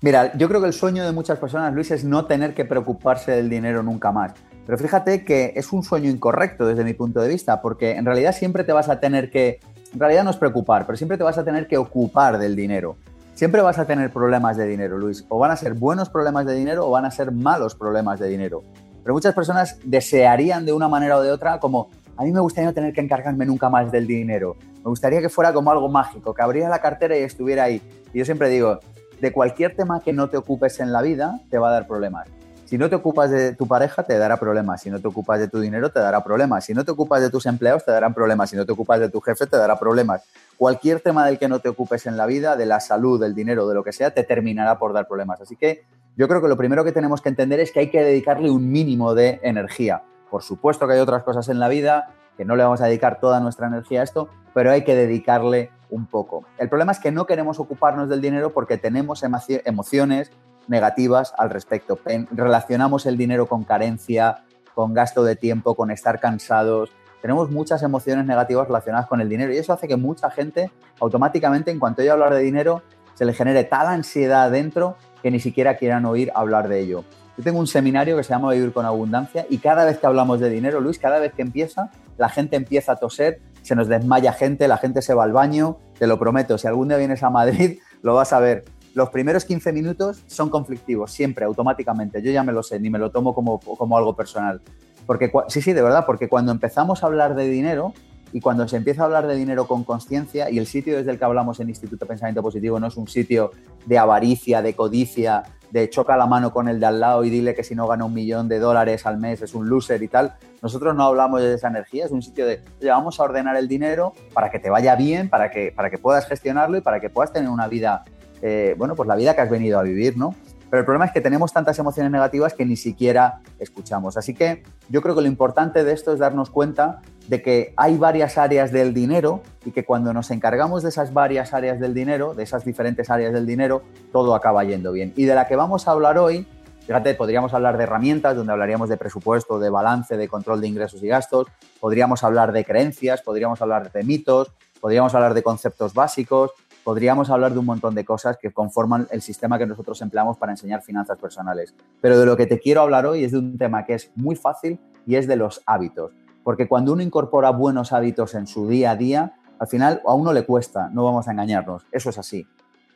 Mira, 0.00 0.36
yo 0.36 0.48
creo 0.48 0.60
que 0.60 0.68
el 0.68 0.72
sueño 0.72 1.04
de 1.04 1.12
muchas 1.12 1.38
personas, 1.38 1.74
Luis, 1.74 1.90
es 1.90 2.04
no 2.04 2.26
tener 2.26 2.54
que 2.54 2.64
preocuparse 2.64 3.32
del 3.32 3.50
dinero 3.50 3.82
nunca 3.82 4.12
más. 4.12 4.32
Pero 4.64 4.78
fíjate 4.78 5.24
que 5.24 5.54
es 5.56 5.72
un 5.72 5.82
sueño 5.82 6.10
incorrecto 6.10 6.66
desde 6.66 6.84
mi 6.84 6.94
punto 6.94 7.20
de 7.20 7.28
vista, 7.28 7.62
porque 7.62 7.92
en 7.92 8.04
realidad 8.04 8.34
siempre 8.34 8.64
te 8.64 8.72
vas 8.72 8.88
a 8.88 9.00
tener 9.00 9.30
que 9.30 9.60
en 9.92 10.00
realidad 10.00 10.24
no 10.24 10.30
es 10.30 10.36
preocupar, 10.36 10.86
pero 10.86 10.96
siempre 10.96 11.16
te 11.16 11.24
vas 11.24 11.38
a 11.38 11.44
tener 11.44 11.66
que 11.66 11.78
ocupar 11.78 12.38
del 12.38 12.54
dinero. 12.54 12.96
Siempre 13.34 13.62
vas 13.62 13.78
a 13.78 13.86
tener 13.86 14.12
problemas 14.12 14.56
de 14.56 14.66
dinero, 14.66 14.98
Luis. 14.98 15.24
O 15.28 15.38
van 15.38 15.50
a 15.50 15.56
ser 15.56 15.74
buenos 15.74 16.10
problemas 16.10 16.44
de 16.44 16.54
dinero 16.54 16.86
o 16.86 16.90
van 16.90 17.04
a 17.04 17.10
ser 17.10 17.30
malos 17.30 17.74
problemas 17.74 18.18
de 18.18 18.28
dinero. 18.28 18.64
Pero 19.02 19.14
muchas 19.14 19.34
personas 19.34 19.78
desearían 19.84 20.66
de 20.66 20.72
una 20.72 20.88
manera 20.88 21.16
o 21.16 21.22
de 21.22 21.30
otra 21.30 21.60
como, 21.60 21.88
a 22.16 22.24
mí 22.24 22.32
me 22.32 22.40
gustaría 22.40 22.68
no 22.68 22.74
tener 22.74 22.92
que 22.92 23.00
encargarme 23.00 23.46
nunca 23.46 23.68
más 23.68 23.92
del 23.92 24.06
dinero. 24.06 24.56
Me 24.76 24.90
gustaría 24.90 25.20
que 25.20 25.28
fuera 25.28 25.52
como 25.52 25.70
algo 25.70 25.88
mágico, 25.88 26.34
que 26.34 26.42
abriera 26.42 26.68
la 26.68 26.80
cartera 26.80 27.16
y 27.16 27.22
estuviera 27.22 27.64
ahí. 27.64 27.80
Y 28.12 28.18
yo 28.18 28.24
siempre 28.24 28.48
digo, 28.48 28.80
de 29.20 29.32
cualquier 29.32 29.76
tema 29.76 30.00
que 30.00 30.12
no 30.12 30.28
te 30.28 30.36
ocupes 30.36 30.80
en 30.80 30.92
la 30.92 31.00
vida, 31.00 31.40
te 31.48 31.58
va 31.58 31.68
a 31.68 31.72
dar 31.72 31.86
problemas. 31.86 32.28
Si 32.68 32.76
no 32.76 32.90
te 32.90 32.96
ocupas 32.96 33.30
de 33.30 33.54
tu 33.54 33.66
pareja, 33.66 34.02
te 34.02 34.18
dará 34.18 34.36
problemas. 34.36 34.82
Si 34.82 34.90
no 34.90 35.00
te 35.00 35.08
ocupas 35.08 35.40
de 35.40 35.48
tu 35.48 35.58
dinero, 35.58 35.90
te 35.90 36.00
dará 36.00 36.22
problemas. 36.22 36.66
Si 36.66 36.74
no 36.74 36.84
te 36.84 36.90
ocupas 36.90 37.22
de 37.22 37.30
tus 37.30 37.46
empleados, 37.46 37.82
te 37.82 37.92
darán 37.92 38.12
problemas. 38.12 38.50
Si 38.50 38.56
no 38.56 38.66
te 38.66 38.72
ocupas 38.72 39.00
de 39.00 39.08
tu 39.08 39.22
jefe, 39.22 39.46
te 39.46 39.56
dará 39.56 39.78
problemas. 39.78 40.22
Cualquier 40.58 41.00
tema 41.00 41.24
del 41.24 41.38
que 41.38 41.48
no 41.48 41.60
te 41.60 41.70
ocupes 41.70 42.04
en 42.04 42.18
la 42.18 42.26
vida, 42.26 42.56
de 42.56 42.66
la 42.66 42.80
salud, 42.80 43.18
del 43.18 43.34
dinero, 43.34 43.66
de 43.68 43.74
lo 43.74 43.82
que 43.82 43.94
sea, 43.94 44.10
te 44.10 44.22
terminará 44.22 44.78
por 44.78 44.92
dar 44.92 45.08
problemas. 45.08 45.40
Así 45.40 45.56
que 45.56 45.86
yo 46.14 46.28
creo 46.28 46.42
que 46.42 46.48
lo 46.48 46.58
primero 46.58 46.84
que 46.84 46.92
tenemos 46.92 47.22
que 47.22 47.30
entender 47.30 47.58
es 47.58 47.72
que 47.72 47.80
hay 47.80 47.90
que 47.90 48.04
dedicarle 48.04 48.50
un 48.50 48.70
mínimo 48.70 49.14
de 49.14 49.40
energía. 49.42 50.02
Por 50.30 50.42
supuesto 50.42 50.86
que 50.86 50.92
hay 50.92 51.00
otras 51.00 51.22
cosas 51.22 51.48
en 51.48 51.60
la 51.60 51.68
vida 51.68 52.12
que 52.36 52.44
no 52.44 52.54
le 52.54 52.64
vamos 52.64 52.82
a 52.82 52.84
dedicar 52.84 53.18
toda 53.18 53.40
nuestra 53.40 53.68
energía 53.68 54.02
a 54.02 54.04
esto, 54.04 54.28
pero 54.52 54.70
hay 54.70 54.84
que 54.84 54.94
dedicarle 54.94 55.70
un 55.88 56.04
poco. 56.04 56.44
El 56.58 56.68
problema 56.68 56.92
es 56.92 56.98
que 56.98 57.12
no 57.12 57.24
queremos 57.24 57.60
ocuparnos 57.60 58.10
del 58.10 58.20
dinero 58.20 58.52
porque 58.52 58.76
tenemos 58.76 59.24
emociones 59.64 60.30
negativas 60.68 61.34
al 61.36 61.50
respecto. 61.50 61.98
Relacionamos 62.30 63.06
el 63.06 63.16
dinero 63.16 63.46
con 63.46 63.64
carencia, 63.64 64.44
con 64.74 64.94
gasto 64.94 65.24
de 65.24 65.36
tiempo, 65.36 65.74
con 65.74 65.90
estar 65.90 66.20
cansados. 66.20 66.92
Tenemos 67.20 67.50
muchas 67.50 67.82
emociones 67.82 68.26
negativas 68.26 68.68
relacionadas 68.68 69.08
con 69.08 69.20
el 69.20 69.28
dinero 69.28 69.52
y 69.52 69.56
eso 69.56 69.72
hace 69.72 69.88
que 69.88 69.96
mucha 69.96 70.30
gente 70.30 70.70
automáticamente, 71.00 71.70
en 71.70 71.78
cuanto 71.78 72.02
oye 72.02 72.10
hablar 72.10 72.32
de 72.34 72.40
dinero, 72.40 72.82
se 73.14 73.24
le 73.24 73.32
genere 73.32 73.64
tal 73.64 73.88
ansiedad 73.88 74.50
dentro 74.50 74.96
que 75.22 75.30
ni 75.30 75.40
siquiera 75.40 75.76
quieran 75.76 76.04
oír 76.04 76.30
hablar 76.34 76.68
de 76.68 76.80
ello. 76.80 77.04
Yo 77.36 77.44
tengo 77.44 77.58
un 77.58 77.66
seminario 77.66 78.16
que 78.16 78.24
se 78.24 78.30
llama 78.30 78.52
Vivir 78.52 78.72
con 78.72 78.84
Abundancia 78.84 79.46
y 79.48 79.58
cada 79.58 79.84
vez 79.84 79.98
que 79.98 80.06
hablamos 80.06 80.40
de 80.40 80.50
dinero, 80.50 80.80
Luis, 80.80 80.98
cada 80.98 81.18
vez 81.18 81.32
que 81.32 81.42
empieza, 81.42 81.90
la 82.16 82.28
gente 82.28 82.56
empieza 82.56 82.92
a 82.92 82.96
toser, 82.96 83.40
se 83.62 83.76
nos 83.76 83.86
desmaya 83.88 84.32
gente, 84.32 84.66
la 84.66 84.76
gente 84.76 85.02
se 85.02 85.14
va 85.14 85.24
al 85.24 85.32
baño, 85.32 85.78
te 85.98 86.06
lo 86.06 86.18
prometo, 86.18 86.58
si 86.58 86.66
algún 86.66 86.88
día 86.88 86.96
vienes 86.96 87.22
a 87.22 87.30
Madrid, 87.30 87.78
lo 88.02 88.14
vas 88.14 88.32
a 88.32 88.40
ver. 88.40 88.64
Los 88.94 89.10
primeros 89.10 89.44
15 89.44 89.72
minutos 89.72 90.22
son 90.26 90.50
conflictivos, 90.50 91.12
siempre, 91.12 91.44
automáticamente. 91.44 92.22
Yo 92.22 92.30
ya 92.30 92.42
me 92.42 92.52
lo 92.52 92.62
sé, 92.62 92.80
ni 92.80 92.90
me 92.90 92.98
lo 92.98 93.10
tomo 93.10 93.34
como, 93.34 93.60
como 93.60 93.96
algo 93.96 94.16
personal. 94.16 94.60
Porque, 95.06 95.30
sí, 95.48 95.62
sí, 95.62 95.72
de 95.72 95.82
verdad, 95.82 96.04
porque 96.06 96.28
cuando 96.28 96.52
empezamos 96.52 97.02
a 97.02 97.06
hablar 97.06 97.34
de 97.34 97.48
dinero, 97.48 97.94
y 98.32 98.40
cuando 98.40 98.68
se 98.68 98.76
empieza 98.76 99.02
a 99.02 99.04
hablar 99.06 99.26
de 99.26 99.36
dinero 99.36 99.66
con 99.66 99.84
conciencia, 99.84 100.50
y 100.50 100.58
el 100.58 100.66
sitio 100.66 100.96
desde 100.96 101.12
el 101.12 101.18
que 101.18 101.24
hablamos 101.24 101.60
en 101.60 101.68
Instituto 101.68 102.04
de 102.04 102.08
Pensamiento 102.08 102.42
Positivo 102.42 102.78
no 102.78 102.86
es 102.88 102.96
un 102.96 103.08
sitio 103.08 103.52
de 103.86 103.98
avaricia, 103.98 104.60
de 104.62 104.74
codicia, 104.74 105.44
de 105.70 105.90
choca 105.90 106.16
la 106.16 106.26
mano 106.26 106.52
con 106.52 106.68
el 106.68 106.80
de 106.80 106.86
al 106.86 107.00
lado 107.00 107.24
y 107.24 107.30
dile 107.30 107.54
que 107.54 107.62
si 107.62 107.74
no 107.74 107.86
gana 107.86 108.04
un 108.04 108.14
millón 108.14 108.48
de 108.48 108.58
dólares 108.58 109.04
al 109.06 109.18
mes 109.18 109.42
es 109.42 109.54
un 109.54 109.68
loser 109.68 110.02
y 110.02 110.08
tal. 110.08 110.34
Nosotros 110.62 110.94
no 110.94 111.04
hablamos 111.04 111.40
de 111.40 111.54
esa 111.54 111.68
energía, 111.68 112.06
es 112.06 112.10
un 112.10 112.22
sitio 112.22 112.46
de, 112.46 112.62
oye, 112.80 112.90
vamos 112.90 113.20
a 113.20 113.24
ordenar 113.24 113.56
el 113.56 113.68
dinero 113.68 114.12
para 114.32 114.50
que 114.50 114.58
te 114.58 114.70
vaya 114.70 114.96
bien, 114.96 115.28
para 115.28 115.50
que, 115.50 115.72
para 115.74 115.90
que 115.90 115.98
puedas 115.98 116.26
gestionarlo 116.26 116.78
y 116.78 116.80
para 116.80 117.00
que 117.00 117.10
puedas 117.10 117.32
tener 117.32 117.50
una 117.50 117.68
vida, 117.68 118.04
eh, 118.42 118.74
bueno, 118.78 118.94
pues 118.94 119.06
la 119.06 119.16
vida 119.16 119.34
que 119.34 119.40
has 119.40 119.50
venido 119.50 119.78
a 119.78 119.82
vivir, 119.82 120.16
¿no? 120.16 120.34
Pero 120.70 120.80
el 120.80 120.84
problema 120.84 121.06
es 121.06 121.12
que 121.12 121.20
tenemos 121.20 121.52
tantas 121.52 121.78
emociones 121.78 122.12
negativas 122.12 122.52
que 122.52 122.66
ni 122.66 122.76
siquiera 122.76 123.40
escuchamos. 123.58 124.16
Así 124.16 124.34
que 124.34 124.62
yo 124.90 125.00
creo 125.00 125.14
que 125.14 125.22
lo 125.22 125.26
importante 125.26 125.82
de 125.82 125.92
esto 125.92 126.12
es 126.12 126.18
darnos 126.18 126.50
cuenta 126.50 127.00
de 127.26 127.42
que 127.42 127.72
hay 127.76 127.96
varias 127.96 128.36
áreas 128.36 128.70
del 128.70 128.92
dinero 128.92 129.42
y 129.64 129.70
que 129.70 129.84
cuando 129.84 130.12
nos 130.12 130.30
encargamos 130.30 130.82
de 130.82 130.90
esas 130.90 131.14
varias 131.14 131.54
áreas 131.54 131.80
del 131.80 131.94
dinero, 131.94 132.34
de 132.34 132.42
esas 132.42 132.64
diferentes 132.64 133.08
áreas 133.08 133.32
del 133.32 133.46
dinero, 133.46 133.82
todo 134.12 134.34
acaba 134.34 134.64
yendo 134.64 134.92
bien. 134.92 135.12
Y 135.16 135.24
de 135.24 135.34
la 135.34 135.46
que 135.46 135.56
vamos 135.56 135.88
a 135.88 135.92
hablar 135.92 136.18
hoy, 136.18 136.46
fíjate, 136.86 137.14
podríamos 137.14 137.54
hablar 137.54 137.78
de 137.78 137.84
herramientas, 137.84 138.36
donde 138.36 138.52
hablaríamos 138.52 138.90
de 138.90 138.98
presupuesto, 138.98 139.58
de 139.58 139.70
balance, 139.70 140.18
de 140.18 140.28
control 140.28 140.60
de 140.60 140.68
ingresos 140.68 141.02
y 141.02 141.08
gastos, 141.08 141.46
podríamos 141.80 142.24
hablar 142.24 142.52
de 142.52 142.64
creencias, 142.64 143.22
podríamos 143.22 143.60
hablar 143.62 143.90
de 143.90 144.02
mitos, 144.04 144.52
podríamos 144.80 145.14
hablar 145.14 145.34
de 145.34 145.42
conceptos 145.42 145.94
básicos, 145.94 146.52
podríamos 146.88 147.28
hablar 147.28 147.52
de 147.52 147.58
un 147.58 147.66
montón 147.66 147.94
de 147.94 148.02
cosas 148.02 148.38
que 148.38 148.50
conforman 148.50 149.06
el 149.10 149.20
sistema 149.20 149.58
que 149.58 149.66
nosotros 149.66 150.00
empleamos 150.00 150.38
para 150.38 150.52
enseñar 150.52 150.80
finanzas 150.80 151.18
personales. 151.18 151.74
Pero 152.00 152.18
de 152.18 152.24
lo 152.24 152.34
que 152.34 152.46
te 152.46 152.58
quiero 152.58 152.80
hablar 152.80 153.04
hoy 153.04 153.24
es 153.24 153.32
de 153.32 153.38
un 153.40 153.58
tema 153.58 153.84
que 153.84 153.92
es 153.92 154.10
muy 154.14 154.36
fácil 154.36 154.80
y 155.06 155.16
es 155.16 155.28
de 155.28 155.36
los 155.36 155.60
hábitos. 155.66 156.12
Porque 156.42 156.66
cuando 156.66 156.94
uno 156.94 157.02
incorpora 157.02 157.50
buenos 157.50 157.92
hábitos 157.92 158.34
en 158.34 158.46
su 158.46 158.66
día 158.66 158.92
a 158.92 158.96
día, 158.96 159.34
al 159.58 159.68
final 159.68 160.00
a 160.06 160.14
uno 160.14 160.32
le 160.32 160.46
cuesta, 160.46 160.88
no 160.90 161.04
vamos 161.04 161.28
a 161.28 161.32
engañarnos, 161.32 161.84
eso 161.92 162.08
es 162.08 162.16
así. 162.16 162.46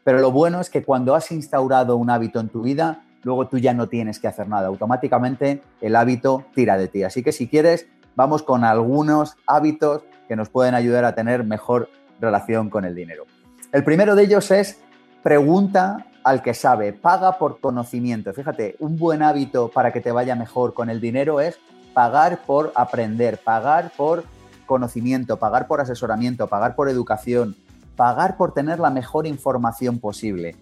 Pero 0.05 0.21
lo 0.21 0.33
bueno 0.33 0.63
es 0.63 0.71
que 0.71 0.83
cuando 0.83 1.15
has 1.15 1.31
instaurado 1.31 1.99
un 1.99 2.09
hábito 2.09 2.41
en 2.41 2.49
tu 2.49 2.63
vida, 2.63 3.05
luego 3.25 3.47
tú 3.49 3.59
ya 3.59 3.75
no 3.75 3.91
tienes 3.91 4.19
que 4.19 4.27
hacer 4.27 4.49
nada, 4.49 4.69
automáticamente 4.69 5.61
el 5.83 5.97
hábito 5.97 6.47
tira 6.55 6.79
de 6.79 6.89
ti. 6.89 7.03
Así 7.03 7.23
que 7.23 7.33
si 7.33 7.47
quieres, 7.47 7.87
vamos 8.17 8.43
con 8.43 8.65
algunos 8.65 9.37
hábitos 9.47 10.03
que 10.29 10.37
nos 10.37 10.49
pueden 10.49 10.75
ayudar 10.75 11.05
a 11.05 11.15
tener 11.15 11.45
mejor 11.45 11.91
relación 12.19 12.71
con 12.71 12.87
el 12.87 12.95
dinero. 12.95 13.27
El 13.73 13.85
primero 13.85 14.14
de 14.14 14.25
ellos 14.25 14.50
es 14.50 14.79
pregunta 15.23 16.05
al 16.25 16.43
que 16.43 16.52
sabe, 16.52 16.93
paga 16.93 17.38
por 17.38 17.59
conocimiento. 17.59 18.35
Fíjate, 18.35 18.76
un 18.81 18.99
buen 18.99 19.23
hábito 19.23 19.71
para 19.71 19.95
que 19.95 20.02
te 20.02 20.12
vaya 20.12 20.37
mejor 20.37 20.75
con 20.75 20.91
el 20.91 21.00
dinero 21.00 21.41
es 21.41 21.59
pagar 21.95 22.43
por 22.45 22.71
aprender, 22.75 23.41
pagar 23.43 23.91
por 23.97 24.25
conocimiento, 24.67 25.38
pagar 25.38 25.67
por 25.67 25.81
asesoramiento, 25.81 26.49
pagar 26.49 26.75
por 26.75 26.91
educación, 26.91 27.57
pagar 27.97 28.37
por 28.37 28.52
tener 28.52 28.79
la 28.79 28.91
mejor 28.91 29.26
información 29.26 30.00
posible. 30.00 30.55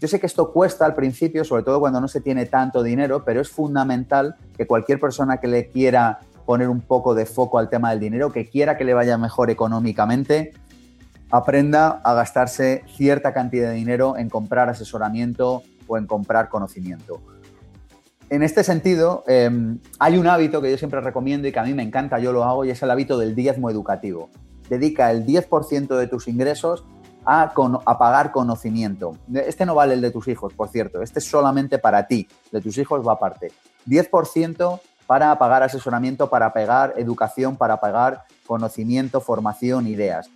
Yo 0.00 0.08
sé 0.08 0.18
que 0.18 0.26
esto 0.26 0.50
cuesta 0.50 0.86
al 0.86 0.94
principio, 0.94 1.44
sobre 1.44 1.64
todo 1.64 1.80
cuando 1.80 2.00
no 2.00 2.08
se 2.08 2.22
tiene 2.22 2.46
tanto 2.46 2.82
dinero, 2.82 3.26
pero 3.26 3.42
es 3.42 3.50
fundamental 3.50 4.36
que 4.56 4.66
cualquier 4.66 4.98
persona 4.98 5.36
que 5.36 5.48
le 5.48 5.68
quiera 5.68 6.20
poner 6.46 6.70
un 6.70 6.80
poco 6.80 7.14
de 7.14 7.26
foco 7.26 7.58
al 7.58 7.68
tema 7.68 7.90
del 7.90 8.00
dinero, 8.00 8.32
que 8.32 8.48
quiera 8.48 8.78
que 8.78 8.84
le 8.84 8.94
vaya 8.94 9.18
mejor 9.18 9.50
económicamente, 9.50 10.52
aprenda 11.34 12.00
a 12.04 12.14
gastarse 12.14 12.84
cierta 12.86 13.34
cantidad 13.34 13.70
de 13.70 13.74
dinero 13.74 14.16
en 14.16 14.28
comprar 14.28 14.68
asesoramiento 14.68 15.64
o 15.88 15.98
en 15.98 16.06
comprar 16.06 16.48
conocimiento. 16.48 17.20
En 18.30 18.44
este 18.44 18.62
sentido, 18.62 19.24
em, 19.26 19.80
hay 19.98 20.16
un 20.16 20.28
hábito 20.28 20.62
que 20.62 20.70
yo 20.70 20.78
siempre 20.78 21.00
recomiendo 21.00 21.48
y 21.48 21.52
que 21.52 21.58
a 21.58 21.64
mí 21.64 21.74
me 21.74 21.82
encanta, 21.82 22.20
yo 22.20 22.32
lo 22.32 22.44
hago, 22.44 22.64
y 22.64 22.70
es 22.70 22.80
el 22.84 22.90
hábito 22.92 23.18
del 23.18 23.34
diezmo 23.34 23.68
educativo. 23.68 24.30
Dedica 24.68 25.10
el 25.10 25.26
10% 25.26 25.96
de 25.96 26.06
tus 26.06 26.28
ingresos 26.28 26.84
a, 27.26 27.52
a, 27.84 27.98
pagar 27.98 28.30
conocimiento. 28.30 29.18
Este 29.34 29.66
no 29.66 29.74
vale 29.74 29.94
el 29.94 30.02
de 30.02 30.12
tus 30.12 30.28
hijos, 30.28 30.54
por 30.54 30.68
cierto, 30.68 31.02
este 31.02 31.18
es 31.18 31.24
solamente 31.24 31.80
para 31.80 32.06
ti, 32.06 32.28
de 32.52 32.60
tus 32.60 32.78
hijos 32.78 33.04
va 33.04 33.14
aparte. 33.14 33.50
10% 33.88 34.80
para 35.08 35.36
pagar 35.36 35.64
asesoramiento, 35.64 36.30
para 36.30 36.52
pagar 36.52 36.94
educación, 36.96 37.56
para 37.56 37.80
pagar 37.80 38.22
conocimiento, 38.46 39.20
formación, 39.20 39.88
ideas. 39.88 40.30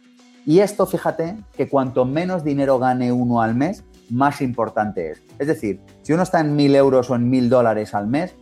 Y 0.49 0.61
esto, 0.61 0.87
fíjate, 0.87 1.37
que 1.55 1.69
cuanto 1.69 2.07
menos 2.07 2.43
dinero 2.43 2.79
gane 2.79 3.13
uno 3.13 3.43
al 3.43 3.55
mes, 3.55 3.85
más 4.09 4.41
importante 4.41 5.11
es. 5.11 5.23
Es 5.39 5.47
decir, 5.47 5.79
si 6.01 6.15
uno 6.15 6.23
está 6.23 6.41
en 6.41 6.57
mil 6.57 6.75
euros 6.75 7.11
o 7.11 7.17
en 7.17 7.29
mil 7.29 7.51
dólares 7.51 7.93
al 7.95 8.07
mes, 8.07 8.35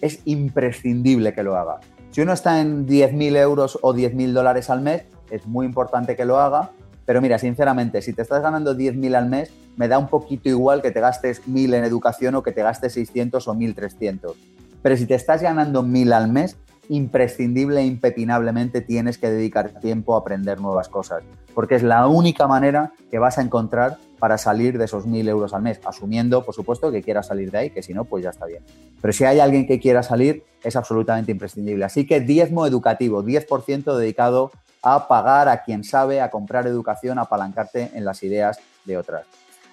es 0.00 0.22
imprescindible 0.24 1.34
que 1.34 1.44
lo 1.44 1.56
haga. 1.56 1.78
Si 2.10 2.20
uno 2.20 2.32
está 2.32 2.60
en 2.60 2.88
10.000 2.88 3.36
euros 3.36 3.78
o 3.80 3.94
10.000 3.94 4.32
dólares 4.32 4.70
al 4.70 4.80
mes, 4.80 5.04
es 5.30 5.46
muy 5.46 5.64
importante 5.64 6.16
que 6.16 6.24
lo 6.24 6.40
haga. 6.40 6.72
Pero 7.06 7.20
mira, 7.20 7.38
sinceramente, 7.38 8.02
si 8.02 8.12
te 8.12 8.22
estás 8.22 8.42
ganando 8.42 8.76
10.000 8.76 9.14
al 9.14 9.28
mes, 9.28 9.52
me 9.76 9.86
da 9.86 9.98
un 9.98 10.08
poquito 10.08 10.48
igual 10.48 10.82
que 10.82 10.90
te 10.90 10.98
gastes 10.98 11.46
1.000 11.46 11.76
en 11.76 11.84
educación 11.84 12.34
o 12.34 12.42
que 12.42 12.50
te 12.50 12.64
gastes 12.64 12.94
600 12.94 13.46
o 13.46 13.54
1.300. 13.54 14.34
Pero 14.82 14.96
si 14.96 15.06
te 15.06 15.14
estás 15.14 15.42
ganando 15.42 15.84
1.000 15.84 16.12
al 16.12 16.26
mes, 16.26 16.56
imprescindible 16.88 17.80
e 17.80 17.86
impepinablemente 17.86 18.80
tienes 18.80 19.16
que 19.16 19.30
dedicar 19.30 19.80
tiempo 19.80 20.14
a 20.14 20.18
aprender 20.18 20.60
nuevas 20.60 20.88
cosas, 20.88 21.22
porque 21.54 21.74
es 21.74 21.82
la 21.82 22.06
única 22.06 22.46
manera 22.46 22.92
que 23.10 23.18
vas 23.18 23.38
a 23.38 23.42
encontrar 23.42 23.98
para 24.18 24.38
salir 24.38 24.78
de 24.78 24.84
esos 24.84 25.06
mil 25.06 25.28
euros 25.28 25.52
al 25.52 25.62
mes, 25.62 25.80
asumiendo, 25.84 26.44
por 26.44 26.54
supuesto, 26.54 26.92
que 26.92 27.02
quiera 27.02 27.22
salir 27.22 27.50
de 27.50 27.58
ahí, 27.58 27.70
que 27.70 27.82
si 27.82 27.92
no, 27.92 28.04
pues 28.04 28.22
ya 28.22 28.30
está 28.30 28.46
bien. 28.46 28.62
Pero 29.00 29.12
si 29.12 29.24
hay 29.24 29.40
alguien 29.40 29.66
que 29.66 29.80
quiera 29.80 30.02
salir, 30.02 30.44
es 30.62 30.76
absolutamente 30.76 31.32
imprescindible. 31.32 31.84
Así 31.84 32.06
que 32.06 32.20
diezmo 32.20 32.66
educativo, 32.66 33.24
10% 33.24 33.96
dedicado 33.96 34.52
a 34.82 35.08
pagar 35.08 35.48
a 35.48 35.62
quien 35.62 35.84
sabe, 35.84 36.20
a 36.20 36.30
comprar 36.30 36.66
educación, 36.66 37.18
a 37.18 37.22
apalancarte 37.22 37.90
en 37.94 38.04
las 38.04 38.22
ideas 38.22 38.58
de 38.84 38.96
otras. 38.96 39.24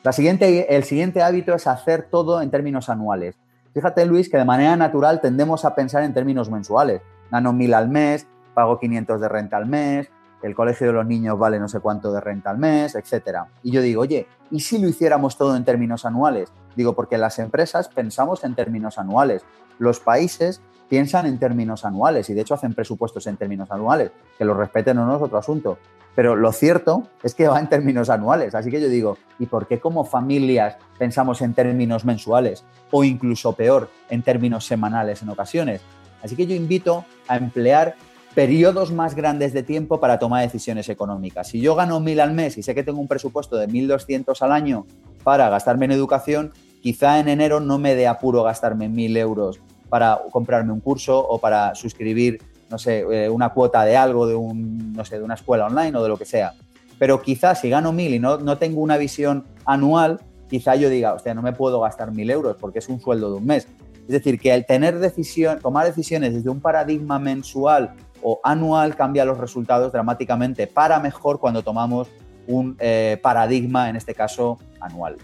La 0.04 0.14
siguiente, 0.14 0.76
el 0.76 0.84
siguiente 0.84 1.22
hábito 1.22 1.54
es 1.54 1.68
hacer 1.68 2.08
todo 2.10 2.42
en 2.42 2.50
términos 2.50 2.90
anuales. 2.90 3.36
Fíjate, 3.74 4.06
Luis, 4.06 4.30
que 4.30 4.38
de 4.38 4.46
manera 4.46 4.76
natural 4.76 5.22
tendemos 5.22 5.66
a 5.66 5.76
pensar 5.76 6.04
en 6.04 6.14
términos 6.14 6.50
mensuales. 6.50 7.02
Gano 7.30 7.54
mil 7.54 7.74
al 7.74 7.90
mes, 7.90 8.26
pago 8.54 8.80
500 8.80 9.22
de 9.22 9.30
renta 9.30 9.58
al 9.58 9.66
mes, 9.66 10.10
el 10.42 10.56
colegio 10.56 10.88
de 10.88 10.94
los 10.94 11.06
niños 11.06 11.38
vale 11.38 11.60
no 11.60 11.68
sé 11.68 11.80
cuánto 11.80 12.12
de 12.12 12.22
renta 12.22 12.50
al 12.50 12.58
mes, 12.58 12.96
etc. 12.96 13.40
Y 13.64 13.72
yo 13.72 13.82
digo, 13.82 14.02
oye, 14.02 14.28
¿y 14.52 14.60
si 14.62 14.78
lo 14.80 14.88
hiciéramos 14.88 15.38
todo 15.38 15.56
en 15.56 15.66
términos 15.66 16.06
anuales? 16.06 16.52
Digo, 16.76 16.94
porque 16.94 17.18
las 17.18 17.40
empresas 17.40 17.90
pensamos 17.90 18.44
en 18.44 18.56
términos 18.56 18.98
anuales. 18.98 19.44
Los 19.80 20.00
países 20.00 20.62
piensan 20.88 21.26
en 21.26 21.40
términos 21.40 21.86
anuales 21.86 22.30
y 22.30 22.34
de 22.34 22.42
hecho 22.42 22.54
hacen 22.54 22.74
presupuestos 22.74 23.28
en 23.28 23.38
términos 23.38 23.72
anuales. 23.72 24.12
Que 24.38 24.46
los 24.46 24.58
respeten 24.58 24.98
o 24.98 25.06
no 25.06 25.16
es 25.16 25.22
otro 25.22 25.38
asunto. 25.38 25.78
Pero 26.16 26.36
lo 26.36 26.52
cierto 26.52 27.04
es 27.24 27.36
que 27.36 27.48
va 27.48 27.60
en 27.60 27.70
términos 27.70 28.10
anuales. 28.10 28.56
Así 28.56 28.72
que 28.72 28.82
yo 28.82 28.90
digo, 28.90 29.18
¿y 29.38 29.46
por 29.46 29.68
qué 29.68 29.80
como 29.80 30.04
familias 30.04 30.78
pensamos 30.98 31.42
en 31.42 31.54
términos 31.54 32.04
mensuales 32.04 32.66
o 32.92 33.04
incluso 33.04 33.54
peor, 33.54 33.90
en 34.10 34.24
términos 34.24 34.66
semanales 34.66 35.22
en 35.22 35.30
ocasiones? 35.30 35.82
Así 36.24 36.36
que 36.36 36.46
yo 36.46 36.56
invito 36.56 37.06
a 37.28 37.38
emplear 37.38 37.96
periodos 38.36 38.92
más 38.92 39.16
grandes 39.16 39.54
de 39.54 39.64
tiempo 39.64 40.00
para 40.00 40.20
tomar 40.20 40.44
decisiones 40.44 40.90
económicas. 40.90 41.48
Si 41.48 41.60
yo 41.60 41.76
gano 41.76 42.00
mil 42.00 42.20
al 42.20 42.34
mes 42.34 42.58
y 42.58 42.64
sé 42.64 42.76
que 42.76 42.84
tengo 42.84 43.00
un 43.00 43.08
presupuesto 43.08 43.58
de 43.58 43.68
1.200 43.68 44.42
al 44.42 44.52
año 44.52 44.86
para 45.24 45.50
gastarme 45.50 45.86
en 45.86 45.92
educación, 45.92 46.54
quizá 46.82 47.20
en 47.20 47.28
enero 47.28 47.60
no 47.60 47.80
me 47.80 47.96
dé 47.96 48.08
apuro 48.08 48.44
gastarme 48.44 48.88
mil 48.88 49.18
euros 49.18 49.60
para 49.90 50.20
comprarme 50.32 50.72
un 50.72 50.80
curso 50.80 51.20
o 51.20 51.40
para 51.40 51.74
suscribir 51.76 52.40
no 52.70 52.78
sé, 52.78 53.00
eh, 53.00 53.30
una 53.30 53.50
cuota 53.50 53.84
de 53.84 53.98
algo, 53.98 54.28
de, 54.28 54.36
un, 54.36 54.94
no 54.94 55.04
sé, 55.04 55.18
de 55.18 55.24
una 55.24 55.34
escuela 55.34 55.66
online 55.66 55.98
o 55.98 56.04
de 56.04 56.10
lo 56.10 56.18
que 56.18 56.26
sea. 56.26 56.54
Pero 56.98 57.22
quizás 57.22 57.62
si 57.62 57.70
gano 57.70 57.92
mil 57.92 58.14
y 58.14 58.20
no, 58.20 58.38
no 58.38 58.58
tengo 58.58 58.82
una 58.82 58.98
visión 58.98 59.46
anual, 59.66 60.20
quizá 60.50 60.76
yo 60.76 60.90
diga, 60.90 61.14
hostia, 61.14 61.34
no 61.34 61.42
me 61.42 61.54
puedo 61.54 61.80
gastar 61.80 62.12
mil 62.12 62.30
euros 62.30 62.58
porque 62.60 62.80
es 62.80 62.90
un 62.90 63.00
sueldo 63.00 63.32
de 63.32 63.38
un 63.38 63.46
mes. 63.46 63.68
Es 64.02 64.14
decir, 64.14 64.40
que 64.40 64.52
al 64.52 64.66
tener 64.66 65.00
decisión, 65.00 65.60
tomar 65.60 65.86
decisiones 65.86 66.34
desde 66.34 66.50
un 66.50 66.62
paradigma 66.62 67.20
mensual 67.20 67.94
o 68.22 68.40
anual 68.44 68.96
cambia 68.96 69.26
los 69.26 69.38
resultados 69.38 69.92
dramáticamente 69.92 70.68
para 70.68 71.00
mejor 71.00 71.40
cuando 71.40 71.64
tomamos 71.64 72.08
un 72.48 72.76
eh, 72.80 73.20
paradigma, 73.22 73.90
en 73.90 73.96
este 73.96 74.14
caso, 74.14 74.58
anual. 74.80 75.18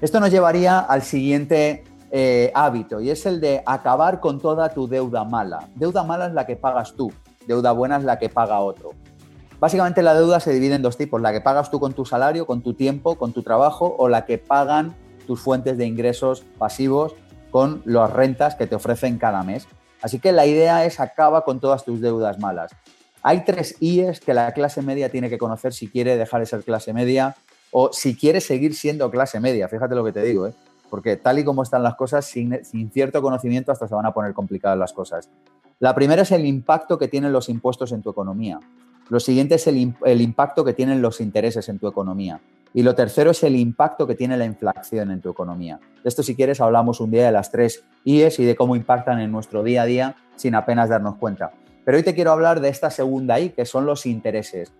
Esto 0.00 0.18
nos 0.18 0.30
llevaría 0.30 0.78
al 0.78 1.02
siguiente 1.02 1.84
eh, 2.10 2.50
hábito 2.54 3.00
y 3.00 3.10
es 3.10 3.26
el 3.26 3.40
de 3.40 3.62
acabar 3.66 4.20
con 4.20 4.40
toda 4.40 4.70
tu 4.70 4.88
deuda 4.88 5.24
mala. 5.24 5.68
Deuda 5.74 6.02
mala 6.02 6.26
es 6.26 6.32
la 6.32 6.46
que 6.46 6.56
pagas 6.56 6.94
tú, 6.94 7.12
deuda 7.46 7.72
buena 7.72 7.98
es 7.98 8.04
la 8.04 8.18
que 8.18 8.28
paga 8.28 8.60
otro. 8.60 8.90
Básicamente 9.60 10.02
la 10.02 10.14
deuda 10.14 10.40
se 10.40 10.54
divide 10.54 10.74
en 10.74 10.82
dos 10.82 10.96
tipos, 10.96 11.20
la 11.20 11.32
que 11.32 11.42
pagas 11.42 11.70
tú 11.70 11.78
con 11.78 11.92
tu 11.92 12.06
salario, 12.06 12.46
con 12.46 12.62
tu 12.62 12.72
tiempo, 12.72 13.16
con 13.16 13.34
tu 13.34 13.42
trabajo 13.42 13.94
o 13.98 14.08
la 14.08 14.24
que 14.24 14.38
pagan 14.38 14.96
tus 15.26 15.40
fuentes 15.40 15.76
de 15.76 15.84
ingresos 15.84 16.44
pasivos 16.58 17.14
con 17.50 17.82
las 17.84 18.10
rentas 18.10 18.54
que 18.54 18.66
te 18.66 18.74
ofrecen 18.74 19.18
cada 19.18 19.42
mes. 19.42 19.68
Así 20.02 20.18
que 20.18 20.32
la 20.32 20.46
idea 20.46 20.84
es 20.84 21.00
acaba 21.00 21.44
con 21.44 21.60
todas 21.60 21.84
tus 21.84 22.00
deudas 22.00 22.38
malas. 22.38 22.72
Hay 23.22 23.44
tres 23.44 23.76
IES 23.80 24.20
que 24.20 24.32
la 24.32 24.52
clase 24.52 24.82
media 24.82 25.10
tiene 25.10 25.28
que 25.28 25.38
conocer 25.38 25.74
si 25.74 25.88
quiere 25.88 26.16
dejar 26.16 26.40
de 26.40 26.46
ser 26.46 26.62
clase 26.64 26.92
media 26.92 27.36
o 27.70 27.92
si 27.92 28.16
quiere 28.16 28.40
seguir 28.40 28.74
siendo 28.74 29.10
clase 29.10 29.40
media. 29.40 29.68
Fíjate 29.68 29.94
lo 29.94 30.04
que 30.04 30.12
te 30.12 30.22
digo, 30.22 30.46
¿eh? 30.46 30.54
porque 30.88 31.16
tal 31.16 31.38
y 31.38 31.44
como 31.44 31.62
están 31.62 31.82
las 31.82 31.94
cosas, 31.96 32.24
sin, 32.24 32.60
cierto 32.92 33.20
conocimiento 33.20 33.72
hasta 33.72 33.86
se 33.86 33.94
van 33.94 34.06
a 34.06 34.14
poner 34.14 34.32
complicadas 34.32 34.78
las 34.78 34.92
cosas. 34.92 35.28
La 35.78 35.94
primera 35.94 36.22
es 36.22 36.32
el 36.32 36.46
impacto 36.46 36.98
que 36.98 37.08
tienen 37.08 37.32
los 37.32 37.48
impuestos 37.48 37.92
en 37.92 38.02
tu 38.02 38.10
economía. 38.10 38.58
Lo 39.08 39.20
siguiente 39.20 39.56
es 39.56 39.66
el 39.66 40.20
impacto 40.20 40.64
que 40.64 40.72
tienen 40.72 41.02
los 41.02 41.20
intereses 41.20 41.68
en 41.68 41.78
tu 41.78 41.88
economía. 41.88 42.40
Y 42.72 42.82
lo 42.82 42.94
tercero 42.94 43.32
es 43.32 43.42
el 43.42 43.56
impacto 43.56 44.06
que 44.06 44.14
tiene 44.14 44.36
la 44.36 44.44
inflación 44.44 45.10
en 45.10 45.20
tu 45.20 45.30
economía. 45.30 45.80
De 46.02 46.08
esto, 46.08 46.22
si 46.22 46.36
quieres, 46.36 46.60
hablamos 46.60 47.00
un 47.00 47.10
día 47.10 47.26
de 47.26 47.32
las 47.32 47.50
tres 47.50 47.84
IES 48.04 48.38
y 48.38 48.44
de 48.44 48.54
cómo 48.54 48.76
impactan 48.76 49.20
en 49.20 49.32
nuestro 49.32 49.62
día 49.62 49.82
a 49.82 49.86
día 49.86 50.16
sin 50.36 50.54
apenas 50.54 50.88
darnos 50.88 51.16
cuenta. 51.16 51.52
Pero 51.84 51.96
hoy 51.96 52.04
te 52.04 52.14
quiero 52.14 52.30
hablar 52.30 52.60
de 52.60 52.68
esta 52.68 52.90
segunda 52.90 53.40
I, 53.40 53.50
que 53.50 53.64
son 53.64 53.86
los 53.86 54.06
intereses. 54.06 54.72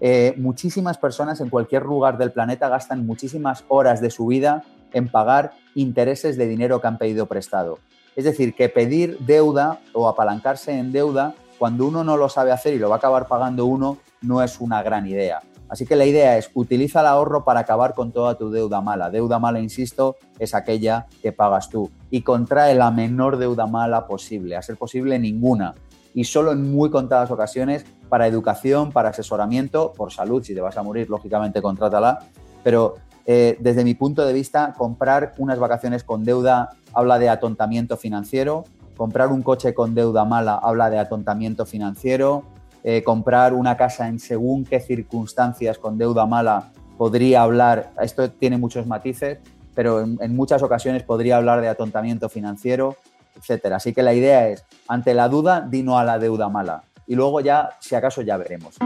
Eh, 0.00 0.34
muchísimas 0.36 0.98
personas 0.98 1.40
en 1.40 1.50
cualquier 1.50 1.84
lugar 1.84 2.18
del 2.18 2.32
planeta 2.32 2.68
gastan 2.68 3.06
muchísimas 3.06 3.64
horas 3.68 4.00
de 4.00 4.10
su 4.10 4.26
vida 4.26 4.64
en 4.92 5.08
pagar 5.08 5.52
intereses 5.74 6.36
de 6.36 6.46
dinero 6.46 6.80
que 6.80 6.86
han 6.88 6.98
pedido 6.98 7.26
prestado. 7.26 7.78
Es 8.16 8.24
decir, 8.24 8.54
que 8.54 8.68
pedir 8.68 9.18
deuda 9.20 9.80
o 9.92 10.08
apalancarse 10.08 10.72
en 10.72 10.92
deuda 10.92 11.34
cuando 11.58 11.86
uno 11.86 12.02
no 12.04 12.16
lo 12.16 12.28
sabe 12.28 12.52
hacer 12.52 12.74
y 12.74 12.78
lo 12.78 12.88
va 12.88 12.96
a 12.96 12.98
acabar 12.98 13.26
pagando 13.28 13.66
uno 13.66 13.98
no 14.22 14.42
es 14.42 14.60
una 14.60 14.82
gran 14.82 15.06
idea. 15.06 15.40
Así 15.70 15.86
que 15.86 15.94
la 15.94 16.04
idea 16.04 16.36
es 16.36 16.50
utiliza 16.54 17.00
el 17.00 17.06
ahorro 17.06 17.44
para 17.44 17.60
acabar 17.60 17.94
con 17.94 18.10
toda 18.10 18.36
tu 18.36 18.50
deuda 18.50 18.80
mala. 18.80 19.08
Deuda 19.08 19.38
mala, 19.38 19.60
insisto, 19.60 20.16
es 20.38 20.52
aquella 20.52 21.06
que 21.22 21.32
pagas 21.32 21.70
tú. 21.70 21.90
Y 22.10 22.22
contrae 22.22 22.74
la 22.74 22.90
menor 22.90 23.36
deuda 23.36 23.66
mala 23.66 24.06
posible, 24.08 24.56
a 24.56 24.62
ser 24.62 24.76
posible 24.76 25.18
ninguna. 25.18 25.74
Y 26.12 26.24
solo 26.24 26.50
en 26.50 26.72
muy 26.72 26.90
contadas 26.90 27.30
ocasiones 27.30 27.84
para 28.08 28.26
educación, 28.26 28.90
para 28.90 29.10
asesoramiento, 29.10 29.92
por 29.92 30.12
salud, 30.12 30.42
si 30.42 30.54
te 30.54 30.60
vas 30.60 30.76
a 30.76 30.82
morir, 30.82 31.08
lógicamente 31.08 31.62
contrátala. 31.62 32.18
Pero 32.64 32.96
eh, 33.24 33.56
desde 33.60 33.84
mi 33.84 33.94
punto 33.94 34.26
de 34.26 34.32
vista, 34.32 34.74
comprar 34.76 35.34
unas 35.38 35.60
vacaciones 35.60 36.02
con 36.02 36.24
deuda 36.24 36.70
habla 36.92 37.20
de 37.20 37.28
atontamiento 37.28 37.96
financiero, 37.96 38.64
comprar 38.96 39.28
un 39.28 39.42
coche 39.42 39.72
con 39.72 39.94
deuda 39.94 40.24
mala 40.24 40.56
habla 40.56 40.90
de 40.90 40.98
atontamiento 40.98 41.64
financiero, 41.64 42.42
eh, 42.82 43.02
comprar 43.02 43.52
una 43.52 43.76
casa 43.76 44.08
en 44.08 44.18
según 44.18 44.64
qué 44.64 44.80
circunstancias 44.80 45.78
con 45.78 45.98
deuda 45.98 46.26
mala 46.26 46.72
podría 46.96 47.42
hablar, 47.42 47.90
esto 48.00 48.30
tiene 48.30 48.58
muchos 48.58 48.86
matices, 48.86 49.38
pero 49.74 50.00
en, 50.00 50.36
muchas 50.36 50.62
ocasiones 50.62 51.02
podría 51.02 51.36
hablar 51.36 51.60
de 51.60 51.68
atontamiento 51.68 52.28
financiero, 52.28 52.96
etcétera. 53.36 53.76
Así 53.76 53.94
que 53.94 54.02
la 54.02 54.12
idea 54.12 54.48
es, 54.48 54.64
ante 54.88 55.14
la 55.14 55.28
duda, 55.28 55.62
dino 55.62 55.98
a 55.98 56.04
la 56.04 56.18
deuda 56.18 56.48
mala. 56.48 56.82
Y 57.06 57.14
luego 57.14 57.40
ya, 57.40 57.70
si 57.80 57.94
acaso, 57.94 58.22
ya 58.22 58.36
veremos. 58.36 58.76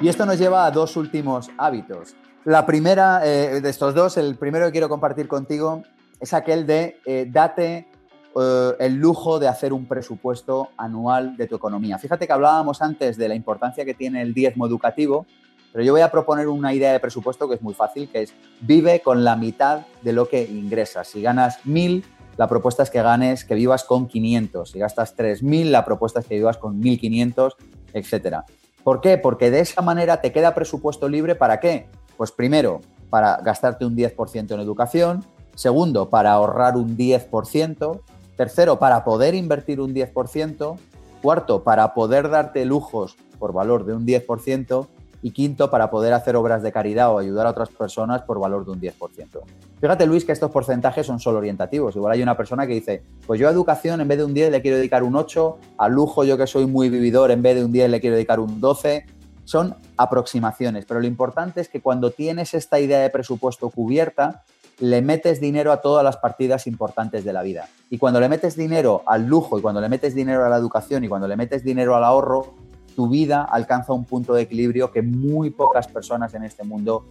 Y 0.00 0.08
esto 0.08 0.26
nos 0.26 0.38
lleva 0.38 0.66
a 0.66 0.70
dos 0.70 0.96
últimos 0.96 1.50
hábitos. 1.56 2.14
La 2.44 2.66
primera 2.66 3.22
eh, 3.24 3.62
de 3.62 3.70
estos 3.70 3.94
dos, 3.94 4.18
el 4.18 4.36
primero 4.36 4.66
que 4.66 4.72
quiero 4.72 4.90
compartir 4.90 5.28
contigo 5.28 5.82
es 6.20 6.34
aquel 6.34 6.66
de 6.66 7.00
eh, 7.06 7.26
date 7.26 7.88
eh, 8.36 8.72
el 8.80 8.96
lujo 8.96 9.38
de 9.38 9.48
hacer 9.48 9.72
un 9.72 9.86
presupuesto 9.86 10.68
anual 10.76 11.38
de 11.38 11.46
tu 11.46 11.56
economía. 11.56 11.96
Fíjate 11.98 12.26
que 12.26 12.32
hablábamos 12.34 12.82
antes 12.82 13.16
de 13.16 13.28
la 13.28 13.34
importancia 13.34 13.86
que 13.86 13.94
tiene 13.94 14.20
el 14.20 14.34
diezmo 14.34 14.66
educativo, 14.66 15.24
pero 15.72 15.82
yo 15.84 15.92
voy 15.92 16.02
a 16.02 16.10
proponer 16.10 16.48
una 16.48 16.74
idea 16.74 16.92
de 16.92 17.00
presupuesto 17.00 17.48
que 17.48 17.54
es 17.54 17.62
muy 17.62 17.72
fácil, 17.72 18.10
que 18.10 18.22
es 18.22 18.34
vive 18.60 19.00
con 19.00 19.24
la 19.24 19.36
mitad 19.36 19.86
de 20.02 20.12
lo 20.12 20.28
que 20.28 20.42
ingresas. 20.42 21.08
Si 21.08 21.22
ganas 21.22 21.64
mil, 21.64 22.04
la 22.36 22.46
propuesta 22.46 22.82
es 22.82 22.90
que 22.90 23.00
ganes, 23.00 23.46
que 23.46 23.54
vivas 23.54 23.84
con 23.84 24.06
500. 24.06 24.70
Si 24.70 24.78
gastas 24.78 25.16
3.000, 25.16 25.70
la 25.70 25.84
propuesta 25.84 26.20
es 26.20 26.26
que 26.26 26.34
vivas 26.34 26.58
con 26.58 26.82
1.500, 26.82 27.54
etcétera. 27.94 28.44
¿Por 28.82 29.00
qué? 29.00 29.16
Porque 29.16 29.50
de 29.50 29.60
esa 29.60 29.80
manera 29.80 30.20
te 30.20 30.30
queda 30.30 30.54
presupuesto 30.54 31.08
libre 31.08 31.36
para 31.36 31.58
qué? 31.58 31.88
Pues 32.16 32.32
primero, 32.32 32.80
para 33.10 33.36
gastarte 33.38 33.84
un 33.84 33.96
10% 33.96 34.52
en 34.52 34.60
educación, 34.60 35.24
segundo, 35.54 36.10
para 36.10 36.32
ahorrar 36.32 36.76
un 36.76 36.96
10%, 36.96 38.00
tercero, 38.36 38.78
para 38.78 39.04
poder 39.04 39.34
invertir 39.34 39.80
un 39.80 39.94
10%, 39.94 40.76
cuarto, 41.22 41.62
para 41.64 41.94
poder 41.94 42.28
darte 42.28 42.64
lujos 42.64 43.16
por 43.38 43.52
valor 43.52 43.84
de 43.84 43.94
un 43.94 44.06
10%, 44.06 44.88
y 45.24 45.30
quinto, 45.30 45.70
para 45.70 45.88
poder 45.88 46.12
hacer 46.12 46.36
obras 46.36 46.62
de 46.62 46.70
caridad 46.70 47.10
o 47.10 47.18
ayudar 47.18 47.46
a 47.46 47.50
otras 47.50 47.70
personas 47.70 48.20
por 48.20 48.38
valor 48.38 48.66
de 48.66 48.72
un 48.72 48.78
10%. 48.78 49.40
Fíjate, 49.80 50.04
Luis, 50.04 50.22
que 50.22 50.32
estos 50.32 50.50
porcentajes 50.50 51.06
son 51.06 51.18
solo 51.18 51.38
orientativos. 51.38 51.96
Igual 51.96 52.12
hay 52.12 52.22
una 52.22 52.36
persona 52.36 52.66
que 52.66 52.74
dice, 52.74 53.02
pues 53.26 53.40
yo 53.40 53.48
a 53.48 53.50
educación 53.50 54.02
en 54.02 54.08
vez 54.08 54.18
de 54.18 54.24
un 54.24 54.34
10 54.34 54.50
le 54.50 54.60
quiero 54.60 54.76
dedicar 54.76 55.02
un 55.02 55.16
8, 55.16 55.58
a 55.78 55.88
lujo 55.88 56.24
yo 56.24 56.36
que 56.36 56.46
soy 56.46 56.66
muy 56.66 56.90
vividor 56.90 57.30
en 57.30 57.40
vez 57.40 57.56
de 57.56 57.64
un 57.64 57.72
10 57.72 57.90
le 57.90 58.00
quiero 58.02 58.16
dedicar 58.16 58.38
un 58.38 58.60
12, 58.60 59.06
son 59.44 59.76
aproximaciones, 59.96 60.84
pero 60.86 61.00
lo 61.00 61.06
importante 61.06 61.60
es 61.60 61.68
que 61.68 61.80
cuando 61.80 62.10
tienes 62.10 62.54
esta 62.54 62.80
idea 62.80 63.00
de 63.00 63.10
presupuesto 63.10 63.70
cubierta, 63.70 64.42
le 64.80 65.02
metes 65.02 65.40
dinero 65.40 65.72
a 65.72 65.80
todas 65.80 66.02
las 66.02 66.16
partidas 66.16 66.66
importantes 66.66 67.24
de 67.24 67.32
la 67.32 67.42
vida. 67.42 67.68
Y 67.90 67.98
cuando 67.98 68.20
le 68.20 68.28
metes 68.28 68.56
dinero 68.56 69.02
al 69.06 69.26
lujo 69.26 69.58
y 69.58 69.62
cuando 69.62 69.80
le 69.80 69.88
metes 69.88 70.14
dinero 70.14 70.44
a 70.44 70.48
la 70.48 70.56
educación 70.56 71.04
y 71.04 71.08
cuando 71.08 71.28
le 71.28 71.36
metes 71.36 71.62
dinero 71.62 71.94
al 71.94 72.04
ahorro, 72.04 72.54
tu 72.96 73.08
vida 73.08 73.42
alcanza 73.42 73.92
un 73.92 74.04
punto 74.04 74.34
de 74.34 74.42
equilibrio 74.42 74.90
que 74.90 75.02
muy 75.02 75.50
pocas 75.50 75.86
personas 75.88 76.34
en 76.34 76.44
este 76.44 76.64
mundo 76.64 77.04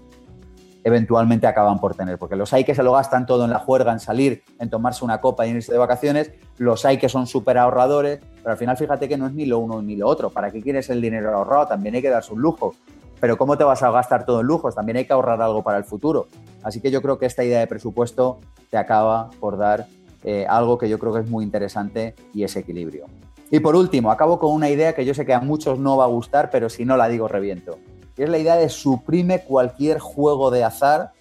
eventualmente 0.83 1.47
acaban 1.47 1.79
por 1.79 1.95
tener, 1.95 2.17
porque 2.17 2.35
los 2.35 2.53
hay 2.53 2.63
que 2.63 2.75
se 2.75 2.83
lo 2.83 2.93
gastan 2.93 3.25
todo 3.25 3.45
en 3.45 3.51
la 3.51 3.59
juerga, 3.59 3.91
en 3.91 3.99
salir, 3.99 4.43
en 4.59 4.69
tomarse 4.69 5.05
una 5.05 5.21
copa 5.21 5.45
y 5.45 5.51
irse 5.51 5.71
de 5.71 5.77
vacaciones, 5.77 6.31
los 6.57 6.85
hay 6.85 6.97
que 6.97 7.09
son 7.09 7.27
súper 7.27 7.57
ahorradores, 7.57 8.19
pero 8.37 8.51
al 8.51 8.57
final 8.57 8.77
fíjate 8.77 9.07
que 9.07 9.17
no 9.17 9.27
es 9.27 9.33
ni 9.33 9.45
lo 9.45 9.59
uno 9.59 9.81
ni 9.81 9.95
lo 9.95 10.07
otro, 10.07 10.29
¿para 10.29 10.51
qué 10.51 10.61
quieres 10.61 10.89
el 10.89 11.01
dinero 11.01 11.35
ahorrado? 11.35 11.67
También 11.67 11.95
hay 11.95 12.01
que 12.01 12.09
darse 12.09 12.33
un 12.33 12.41
lujo, 12.41 12.75
pero 13.19 13.37
¿cómo 13.37 13.57
te 13.57 13.63
vas 13.63 13.81
a 13.83 13.91
gastar 13.91 14.25
todo 14.25 14.41
en 14.41 14.47
lujos? 14.47 14.75
También 14.75 14.97
hay 14.97 15.05
que 15.05 15.13
ahorrar 15.13 15.41
algo 15.41 15.63
para 15.63 15.77
el 15.77 15.85
futuro. 15.85 16.27
Así 16.61 16.81
que 16.81 16.91
yo 16.91 17.01
creo 17.01 17.17
que 17.17 17.25
esta 17.25 17.43
idea 17.43 17.59
de 17.59 17.67
presupuesto 17.67 18.41
te 18.69 18.75
acaba 18.75 19.29
por 19.39 19.57
dar 19.57 19.87
eh, 20.25 20.45
algo 20.49 20.77
que 20.77 20.89
yo 20.89 20.99
creo 20.99 21.13
que 21.13 21.21
es 21.21 21.29
muy 21.29 21.45
interesante 21.45 22.15
y 22.33 22.43
es 22.43 22.55
equilibrio. 22.57 23.05
Y 23.49 23.59
por 23.59 23.77
último, 23.77 24.11
acabo 24.11 24.39
con 24.39 24.51
una 24.51 24.69
idea 24.69 24.93
que 24.93 25.05
yo 25.05 25.13
sé 25.13 25.25
que 25.25 25.33
a 25.33 25.39
muchos 25.39 25.79
no 25.79 25.95
va 25.95 26.03
a 26.03 26.07
gustar, 26.07 26.49
pero 26.49 26.69
si 26.69 26.83
no 26.83 26.97
la 26.97 27.07
digo 27.07 27.29
reviento 27.29 27.77
es 28.17 28.29
la 28.29 28.37
idea 28.37 28.55
de 28.55 28.69
suprime 28.69 29.43
cualquier 29.43 29.99
juego 29.99 30.51
de 30.51 30.63
azar 30.63 31.13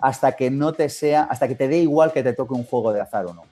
hasta 0.00 0.32
que 0.32 0.50
no 0.50 0.72
te 0.72 0.88
sea, 0.88 1.24
hasta 1.24 1.46
que 1.46 1.54
te 1.54 1.68
dé 1.68 1.78
igual 1.78 2.12
que 2.12 2.22
te 2.22 2.32
toque 2.32 2.54
un 2.54 2.64
juego 2.64 2.92
de 2.92 3.00
azar 3.00 3.26
o 3.26 3.34
no. 3.34 3.42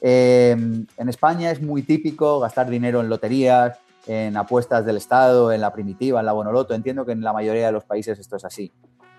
Em, 0.00 0.86
en 0.96 1.08
España 1.08 1.50
es 1.50 1.62
muy 1.62 1.82
típico 1.82 2.38
gastar 2.38 2.68
dinero 2.68 3.00
en 3.00 3.08
loterías, 3.08 3.78
en 4.06 4.36
apuestas 4.36 4.84
del 4.84 4.98
Estado, 4.98 5.50
en 5.50 5.62
la 5.62 5.72
primitiva, 5.72 6.20
en 6.20 6.26
la 6.26 6.32
Bonoloto. 6.32 6.74
Entiendo 6.74 7.06
que 7.06 7.12
en 7.12 7.22
la 7.22 7.32
mayoría 7.32 7.66
de 7.66 7.72
los 7.72 7.84
países 7.84 8.18
esto 8.18 8.36
es 8.36 8.44
así. 8.44 8.70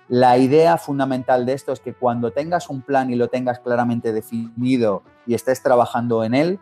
La 0.08 0.38
idea 0.38 0.78
fundamental 0.78 1.48
de 1.48 1.54
esto 1.54 1.72
es 1.72 1.80
que 1.80 1.96
cuando 1.96 2.32
tengas 2.32 2.70
un 2.70 2.84
plan 2.84 3.10
y 3.10 3.16
lo 3.16 3.28
tengas 3.28 3.60
claramente 3.60 4.14
definido 4.14 5.02
y 5.26 5.34
estés 5.34 5.64
trabajando 5.64 6.24
en 6.24 6.36
él 6.36 6.60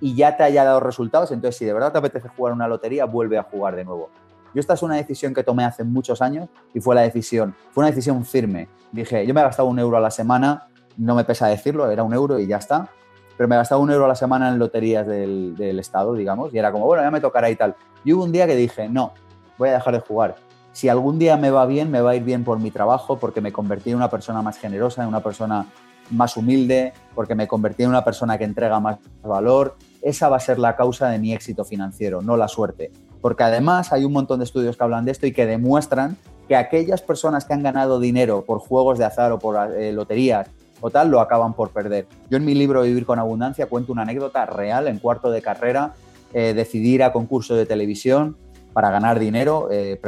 y 0.00 0.14
ya 0.14 0.36
te 0.36 0.44
haya 0.44 0.62
dado 0.62 0.78
resultados, 0.78 1.32
entonces 1.32 1.56
si 1.58 1.64
de 1.64 1.72
verdad 1.72 1.90
te 1.90 1.98
apetece 1.98 2.28
jugar 2.28 2.52
una 2.52 2.68
lotería, 2.68 3.04
vuelve 3.04 3.38
a 3.38 3.42
jugar 3.42 3.74
de 3.74 3.84
nuevo. 3.84 4.10
Yo 4.56 4.60
esta 4.60 4.72
es 4.72 4.82
una 4.82 4.94
decisión 4.94 5.34
que 5.34 5.42
tomé 5.42 5.66
hace 5.66 5.84
muchos 5.84 6.22
años 6.22 6.48
y 6.72 6.80
fue 6.80 6.94
la 6.94 7.02
decisión, 7.02 7.54
fue 7.72 7.82
una 7.82 7.90
decisión 7.90 8.24
firme. 8.24 8.68
Dije, 8.90 9.26
yo 9.26 9.34
me 9.34 9.42
he 9.42 9.44
gastado 9.44 9.68
un 9.68 9.78
euro 9.78 9.98
a 9.98 10.00
la 10.00 10.10
semana, 10.10 10.68
no 10.96 11.14
me 11.14 11.24
pesa 11.24 11.46
decirlo, 11.48 11.90
era 11.90 12.02
un 12.02 12.14
euro 12.14 12.38
y 12.38 12.46
ya 12.46 12.56
está, 12.56 12.88
pero 13.36 13.50
me 13.50 13.54
he 13.54 13.58
gastado 13.58 13.82
un 13.82 13.90
euro 13.90 14.06
a 14.06 14.08
la 14.08 14.14
semana 14.14 14.48
en 14.48 14.58
loterías 14.58 15.06
del, 15.06 15.78
Estado, 15.78 16.14
digamos, 16.14 16.54
y 16.54 16.58
era 16.58 16.72
como, 16.72 16.86
bueno, 16.86 17.02
ya 17.02 17.10
me 17.10 17.20
tocará 17.20 17.50
y 17.50 17.56
tal. 17.56 17.74
Y 18.02 18.14
hubo 18.14 18.24
un 18.24 18.32
día 18.32 18.46
que 18.46 18.56
dije, 18.56 18.88
no, 18.88 19.12
voy 19.58 19.68
a 19.68 19.72
dejar 19.72 19.92
de 19.92 20.00
jugar. 20.00 20.36
Si 20.72 20.88
algún 20.88 21.18
día 21.18 21.36
me 21.36 21.50
va 21.50 21.66
bien, 21.66 21.90
me 21.90 22.00
va 22.00 22.12
a 22.12 22.14
ir 22.14 22.24
bien 22.24 22.42
por 22.42 22.58
mi 22.58 22.70
trabajo, 22.70 23.18
porque 23.18 23.42
me 23.42 23.52
convertí 23.52 23.90
en 23.90 23.96
una 23.96 24.08
persona 24.08 24.40
más 24.40 24.56
generosa, 24.56 25.02
en 25.02 25.08
una 25.08 25.20
persona 25.20 25.66
más 26.12 26.34
humilde, 26.34 26.94
porque 27.14 27.34
me 27.34 27.46
convertí 27.46 27.82
en 27.82 27.90
una 27.90 28.04
persona 28.04 28.38
que 28.38 28.44
entrega 28.44 28.80
más 28.80 28.96
valor. 29.22 29.76
Esa 30.00 30.30
va 30.30 30.38
a 30.38 30.40
ser 30.40 30.58
la 30.58 30.76
causa 30.76 31.10
de 31.10 31.18
mi 31.18 31.34
éxito 31.34 31.62
financiero, 31.62 32.22
no 32.22 32.38
la 32.38 32.48
suerte 32.48 32.90
porque 33.26 33.42
además 33.42 33.92
hay 33.92 34.04
un 34.04 34.12
montón 34.12 34.38
de 34.38 34.44
estudios 34.44 34.76
que 34.76 34.84
hablan 34.84 35.04
de 35.04 35.10
esto 35.10 35.26
y 35.26 35.32
que 35.32 35.46
demuestran 35.46 36.16
que 36.46 36.54
aquellas 36.54 37.02
personas 37.02 37.44
que 37.44 37.54
han 37.54 37.62
ganado 37.64 37.98
dinero 37.98 38.44
por 38.44 38.60
juegos 38.60 38.98
de 38.98 39.04
azar 39.04 39.32
o 39.32 39.40
por 39.40 39.56
eh, 39.76 39.90
loterías 39.90 40.48
o 40.80 40.90
tal, 40.90 41.10
lo 41.10 41.20
acaban 41.20 41.52
por 41.52 41.70
perder. 41.70 42.06
Yo 42.30 42.36
en 42.36 42.44
mi 42.44 42.54
libro 42.54 42.82
Vivir 42.82 43.04
con 43.04 43.18
Abundancia 43.18 43.66
cuento 43.66 43.90
una 43.90 44.02
anécdota 44.02 44.46
real 44.46 44.86
en 44.86 45.00
cuarto 45.00 45.32
de 45.32 45.42
carrera, 45.42 45.94
eh, 46.34 46.54
decidí 46.54 46.94
ir 46.94 47.02
a 47.02 47.12
concurso 47.12 47.56
de 47.56 47.66
televisión 47.66 48.36
para 48.72 48.92
ganar 48.92 49.18
dinero, 49.18 49.70
eh, 49.72 50.00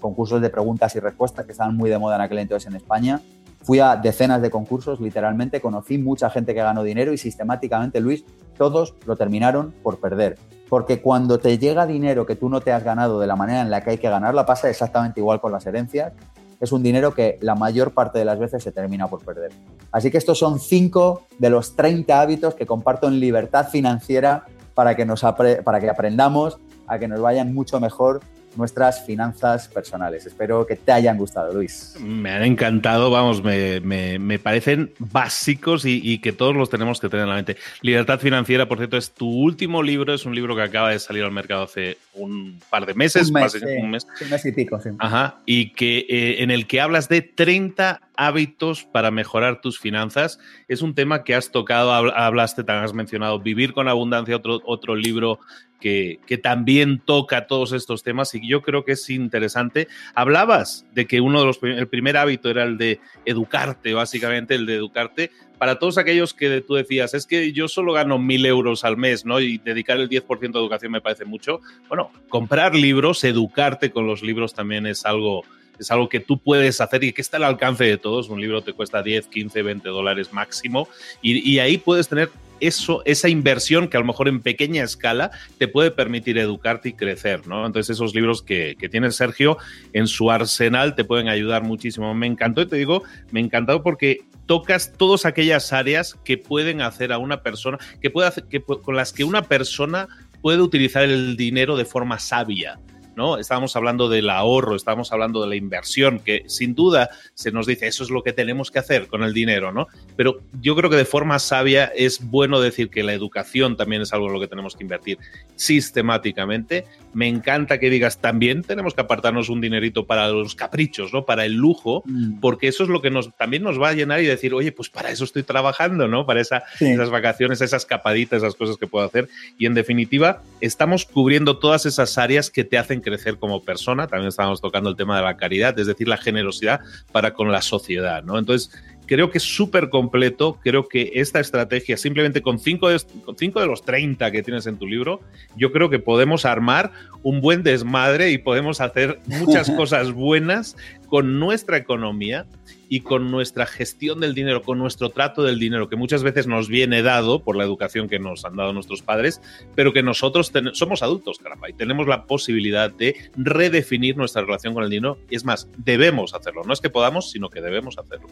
concursos 0.00 0.40
de 0.40 0.48
preguntas 0.48 0.94
y 0.94 1.00
respuestas 1.00 1.44
que 1.44 1.50
estaban 1.50 1.76
muy 1.76 1.90
de 1.90 1.98
moda 1.98 2.14
en 2.14 2.22
aquel 2.22 2.38
entonces 2.38 2.68
en 2.68 2.76
España. 2.76 3.20
Fui 3.62 3.78
a 3.78 3.96
decenas 3.96 4.42
de 4.42 4.50
concursos, 4.50 5.00
literalmente, 5.00 5.60
conocí 5.60 5.96
mucha 5.98 6.30
gente 6.30 6.54
que 6.54 6.62
ganó 6.62 6.82
dinero 6.82 7.12
y 7.12 7.18
sistemáticamente, 7.18 8.00
Luis, 8.00 8.24
todos 8.56 8.94
lo 9.06 9.16
terminaron 9.16 9.72
por 9.82 10.00
perder. 10.00 10.38
Porque 10.68 11.00
cuando 11.00 11.38
te 11.38 11.58
llega 11.58 11.86
dinero 11.86 12.26
que 12.26 12.34
tú 12.34 12.48
no 12.48 12.60
te 12.60 12.72
has 12.72 12.82
ganado 12.82 13.20
de 13.20 13.26
la 13.26 13.36
manera 13.36 13.60
en 13.60 13.70
la 13.70 13.82
que 13.82 13.90
hay 13.90 13.98
que 13.98 14.08
ganarla, 14.08 14.46
pasa 14.46 14.68
exactamente 14.68 15.20
igual 15.20 15.40
con 15.40 15.52
las 15.52 15.66
herencias. 15.66 16.12
Es 16.60 16.72
un 16.72 16.82
dinero 16.82 17.14
que 17.14 17.38
la 17.40 17.54
mayor 17.54 17.92
parte 17.92 18.18
de 18.18 18.24
las 18.24 18.38
veces 18.38 18.62
se 18.62 18.72
termina 18.72 19.06
por 19.08 19.24
perder. 19.24 19.52
Así 19.90 20.10
que 20.10 20.18
estos 20.18 20.38
son 20.38 20.58
cinco 20.58 21.26
de 21.38 21.50
los 21.50 21.76
30 21.76 22.20
hábitos 22.20 22.54
que 22.54 22.66
comparto 22.66 23.08
en 23.08 23.20
libertad 23.20 23.68
financiera 23.68 24.44
para 24.74 24.96
que, 24.96 25.04
nos 25.04 25.22
para 25.22 25.80
que 25.80 25.90
aprendamos 25.90 26.58
a 26.86 26.98
que 26.98 27.08
nos 27.08 27.20
vayan 27.20 27.52
mucho 27.54 27.78
mejor 27.78 28.20
nuestras 28.56 29.04
finanzas 29.04 29.68
personales. 29.68 30.26
Espero 30.26 30.66
que 30.66 30.76
te 30.76 30.92
hayan 30.92 31.16
gustado, 31.16 31.52
Luis. 31.52 31.96
Me 32.00 32.30
han 32.30 32.42
encantado, 32.42 33.10
vamos, 33.10 33.42
me, 33.42 34.38
parecen 34.38 34.92
básicos 34.98 35.84
y, 35.84 36.18
que 36.18 36.32
todos 36.32 36.54
los 36.54 36.70
tenemos 36.70 37.00
que 37.00 37.08
tener 37.08 37.24
en 37.24 37.30
la 37.30 37.36
mente. 37.36 37.56
Libertad 37.80 38.18
financiera, 38.18 38.66
por 38.68 38.78
cierto, 38.78 38.96
es 38.96 39.12
tu 39.12 39.28
último 39.28 39.82
libro, 39.82 40.14
es 40.14 40.24
un 40.24 40.34
libro 40.34 40.54
que 40.54 40.62
acaba 40.62 40.90
de 40.90 40.98
salir 40.98 41.24
al 41.24 41.32
mercado 41.32 41.64
hace 41.64 41.98
un 42.14 42.60
par 42.70 42.86
de 42.86 42.94
meses, 42.94 43.28
un 43.28 43.34
mes, 43.34 43.54
un 43.54 43.90
mes. 43.90 44.06
Un 44.20 44.30
mes 44.30 44.44
y 44.44 44.52
pico, 44.52 44.80
sí. 44.80 44.90
Ajá, 44.98 45.38
y 45.46 45.70
que 45.70 46.06
eh, 46.08 46.42
en 46.42 46.50
el 46.50 46.66
que 46.66 46.80
hablas 46.80 47.08
de 47.08 47.22
30 47.22 48.00
hábitos 48.16 48.84
para 48.84 49.10
mejorar 49.10 49.60
tus 49.60 49.78
finanzas. 49.78 50.38
Es 50.68 50.82
un 50.82 50.94
tema 50.94 51.24
que 51.24 51.34
has 51.34 51.50
tocado, 51.50 51.92
hablaste, 51.92 52.64
te 52.64 52.72
has 52.72 52.92
mencionado, 52.92 53.40
Vivir 53.40 53.72
con 53.72 53.88
Abundancia, 53.88 54.36
otro, 54.36 54.60
otro 54.64 54.94
libro 54.94 55.40
que, 55.82 56.38
también 56.42 57.00
toca 57.04 57.46
todos 57.46 57.72
estos 57.72 58.02
temas 58.02 58.34
y 58.34 58.46
yo 58.46 58.62
creo 58.62 58.84
que 58.84 58.92
es 58.92 59.10
interesante. 59.10 59.88
Hablabas 60.14 60.86
de 60.94 61.06
que 61.06 61.20
uno 61.20 61.40
de 61.40 61.46
los, 61.46 61.62
el 61.62 61.88
primer 61.88 62.16
hábito 62.16 62.48
era 62.48 62.62
el 62.62 62.78
de 62.78 63.00
educarte, 63.26 63.92
básicamente 63.92 64.54
el 64.54 64.64
de 64.64 64.76
educarte. 64.76 65.30
Para 65.58 65.78
todos 65.78 65.98
aquellos 65.98 66.34
que 66.34 66.60
tú 66.60 66.74
decías, 66.74 67.14
es 67.14 67.26
que 67.26 67.52
yo 67.52 67.68
solo 67.68 67.92
gano 67.92 68.18
mil 68.18 68.46
euros 68.46 68.84
al 68.84 68.96
mes, 68.96 69.24
¿no? 69.24 69.40
Y 69.40 69.58
dedicar 69.58 69.98
el 69.98 70.08
10% 70.08 70.38
de 70.38 70.58
educación 70.58 70.92
me 70.92 71.00
parece 71.00 71.24
mucho. 71.24 71.60
Bueno, 71.88 72.10
comprar 72.28 72.74
libros, 72.74 73.22
educarte 73.24 73.90
con 73.90 74.06
los 74.06 74.22
libros 74.22 74.54
también 74.54 74.86
es 74.86 75.04
algo, 75.04 75.44
es 75.78 75.90
algo 75.90 76.08
que 76.08 76.20
tú 76.20 76.38
puedes 76.38 76.80
hacer 76.80 77.04
y 77.04 77.12
que 77.12 77.22
está 77.22 77.36
al 77.36 77.44
alcance 77.44 77.84
de 77.84 77.98
todos. 77.98 78.28
Un 78.28 78.40
libro 78.40 78.62
te 78.62 78.72
cuesta 78.72 79.02
10, 79.02 79.26
15, 79.28 79.62
20 79.62 79.88
dólares 79.88 80.32
máximo 80.32 80.88
y 81.20 81.58
ahí 81.58 81.78
puedes 81.78 82.08
tener 82.08 82.30
eso, 82.62 83.02
esa 83.04 83.28
inversión 83.28 83.88
que 83.88 83.96
a 83.96 84.00
lo 84.00 84.06
mejor 84.06 84.28
en 84.28 84.40
pequeña 84.40 84.84
escala 84.84 85.32
te 85.58 85.68
puede 85.68 85.90
permitir 85.90 86.38
educarte 86.38 86.90
y 86.90 86.92
crecer, 86.92 87.46
¿no? 87.46 87.66
Entonces 87.66 87.96
esos 87.96 88.14
libros 88.14 88.42
que, 88.42 88.76
que 88.78 88.88
tiene 88.88 89.10
Sergio 89.10 89.58
en 89.92 90.06
su 90.06 90.30
arsenal 90.30 90.94
te 90.94 91.04
pueden 91.04 91.28
ayudar 91.28 91.62
muchísimo. 91.64 92.14
Me 92.14 92.26
encantó 92.26 92.62
y 92.62 92.66
te 92.66 92.76
digo, 92.76 93.02
me 93.32 93.40
ha 93.40 93.42
encantado 93.42 93.82
porque 93.82 94.20
tocas 94.46 94.92
todas 94.96 95.26
aquellas 95.26 95.72
áreas 95.72 96.16
que 96.24 96.38
pueden 96.38 96.80
hacer 96.80 97.12
a 97.12 97.18
una 97.18 97.42
persona, 97.42 97.78
que 98.00 98.10
puede 98.10 98.28
hacer, 98.28 98.44
que, 98.44 98.62
con 98.62 98.94
las 98.96 99.12
que 99.12 99.24
una 99.24 99.42
persona 99.42 100.08
puede 100.40 100.60
utilizar 100.60 101.02
el 101.04 101.36
dinero 101.36 101.76
de 101.76 101.84
forma 101.84 102.18
sabia. 102.18 102.78
¿No? 103.16 103.38
Estábamos 103.38 103.76
hablando 103.76 104.08
del 104.08 104.30
ahorro, 104.30 104.76
estábamos 104.76 105.12
hablando 105.12 105.42
de 105.42 105.48
la 105.48 105.56
inversión, 105.56 106.20
que 106.20 106.44
sin 106.46 106.74
duda 106.74 107.10
se 107.34 107.52
nos 107.52 107.66
dice 107.66 107.86
eso 107.86 108.04
es 108.04 108.10
lo 108.10 108.22
que 108.22 108.32
tenemos 108.32 108.70
que 108.70 108.78
hacer 108.78 109.08
con 109.08 109.22
el 109.22 109.32
dinero, 109.32 109.72
¿no? 109.72 109.88
Pero 110.16 110.40
yo 110.60 110.76
creo 110.76 110.90
que 110.90 110.96
de 110.96 111.04
forma 111.04 111.38
sabia 111.38 111.92
es 111.96 112.22
bueno 112.22 112.60
decir 112.60 112.90
que 112.90 113.02
la 113.02 113.12
educación 113.12 113.76
también 113.76 114.02
es 114.02 114.12
algo 114.12 114.26
en 114.28 114.32
lo 114.34 114.40
que 114.40 114.48
tenemos 114.48 114.76
que 114.76 114.84
invertir 114.84 115.18
sistemáticamente. 115.56 116.86
Me 117.12 117.28
encanta 117.28 117.78
que 117.78 117.90
digas 117.90 118.20
también 118.20 118.62
tenemos 118.62 118.94
que 118.94 119.02
apartarnos 119.02 119.48
un 119.48 119.60
dinerito 119.60 120.06
para 120.06 120.28
los 120.28 120.54
caprichos, 120.54 121.12
¿no? 121.12 121.24
Para 121.24 121.44
el 121.44 121.54
lujo, 121.54 122.02
mm. 122.06 122.40
porque 122.40 122.68
eso 122.68 122.82
es 122.82 122.88
lo 122.88 123.02
que 123.02 123.10
nos, 123.10 123.34
también 123.36 123.62
nos 123.62 123.80
va 123.80 123.90
a 123.90 123.92
llenar 123.92 124.22
y 124.22 124.26
decir, 124.26 124.54
oye, 124.54 124.72
pues 124.72 124.88
para 124.88 125.10
eso 125.10 125.24
estoy 125.24 125.42
trabajando, 125.42 126.08
¿no? 126.08 126.26
Para 126.26 126.40
esas 126.40 126.62
vacaciones, 127.10 127.60
esas 127.60 127.82
escapaditas, 127.82 128.38
esas 128.38 128.54
cosas 128.54 128.76
que 128.76 128.86
puedo 128.86 129.04
hacer. 129.04 129.28
Y 129.58 129.66
en 129.66 129.74
definitiva, 129.74 130.42
estamos 130.60 131.04
cubriendo 131.04 131.58
todas 131.58 131.86
esas 131.86 132.16
áreas 132.18 132.50
que 132.50 132.64
te 132.64 132.78
hacen 132.78 133.01
crecer 133.02 133.38
como 133.38 133.62
persona. 133.62 134.06
También 134.06 134.28
estamos 134.28 134.60
tocando 134.60 134.90
el 134.90 134.96
tema 134.96 135.16
de 135.16 135.22
la 135.22 135.36
caridad, 135.36 135.78
es 135.78 135.86
decir, 135.86 136.08
la 136.08 136.16
generosidad 136.16 136.80
para 137.12 137.34
con 137.34 137.52
la 137.52 137.62
sociedad, 137.62 138.22
¿no? 138.22 138.38
Entonces, 138.38 138.72
creo 139.06 139.30
que 139.30 139.38
es 139.38 139.44
súper 139.44 139.88
completo. 139.88 140.58
Creo 140.62 140.88
que 140.88 141.12
esta 141.14 141.40
estrategia, 141.40 141.96
simplemente 141.96 142.42
con 142.42 142.58
cinco, 142.58 142.88
de, 142.88 143.00
con 143.24 143.36
cinco 143.36 143.60
de 143.60 143.66
los 143.66 143.82
30 143.82 144.30
que 144.30 144.42
tienes 144.42 144.66
en 144.66 144.78
tu 144.78 144.86
libro, 144.86 145.20
yo 145.56 145.72
creo 145.72 145.90
que 145.90 145.98
podemos 145.98 146.44
armar 146.44 146.92
un 147.22 147.40
buen 147.40 147.62
desmadre 147.62 148.30
y 148.30 148.38
podemos 148.38 148.80
hacer 148.80 149.20
muchas 149.26 149.70
cosas 149.76 150.12
buenas 150.12 150.76
con 151.06 151.38
nuestra 151.38 151.76
economía 151.76 152.46
y 152.88 153.00
con 153.00 153.30
nuestra 153.30 153.64
gestión 153.64 154.20
del 154.20 154.34
dinero, 154.34 154.62
con 154.62 154.78
nuestro 154.78 155.08
trato 155.08 155.42
del 155.42 155.58
dinero, 155.58 155.88
que 155.88 155.96
muchas 155.96 156.22
veces 156.22 156.46
nos 156.46 156.68
viene 156.68 157.02
dado 157.02 157.42
por 157.42 157.56
la 157.56 157.64
educación 157.64 158.06
que 158.06 158.18
nos 158.18 158.44
han 158.44 158.56
dado 158.56 158.74
nuestros 158.74 159.00
padres, 159.00 159.40
pero 159.74 159.94
que 159.94 160.02
nosotros 160.02 160.52
somos 160.74 161.02
adultos, 161.02 161.38
caramba, 161.38 161.70
y 161.70 161.72
tenemos 161.72 162.06
la 162.06 162.26
posibilidad 162.26 162.90
de 162.90 163.16
redefinir 163.34 164.18
nuestra 164.18 164.42
relación 164.42 164.74
con 164.74 164.84
el 164.84 164.90
dinero. 164.90 165.16
Y 165.30 165.36
es 165.36 165.44
más, 165.44 165.68
debemos 165.78 166.34
hacerlo. 166.34 166.64
No 166.66 166.74
es 166.74 166.80
que 166.80 166.90
podamos, 166.90 167.30
sino 167.30 167.48
que 167.48 167.62
debemos 167.62 167.96
hacerlo. 167.96 168.28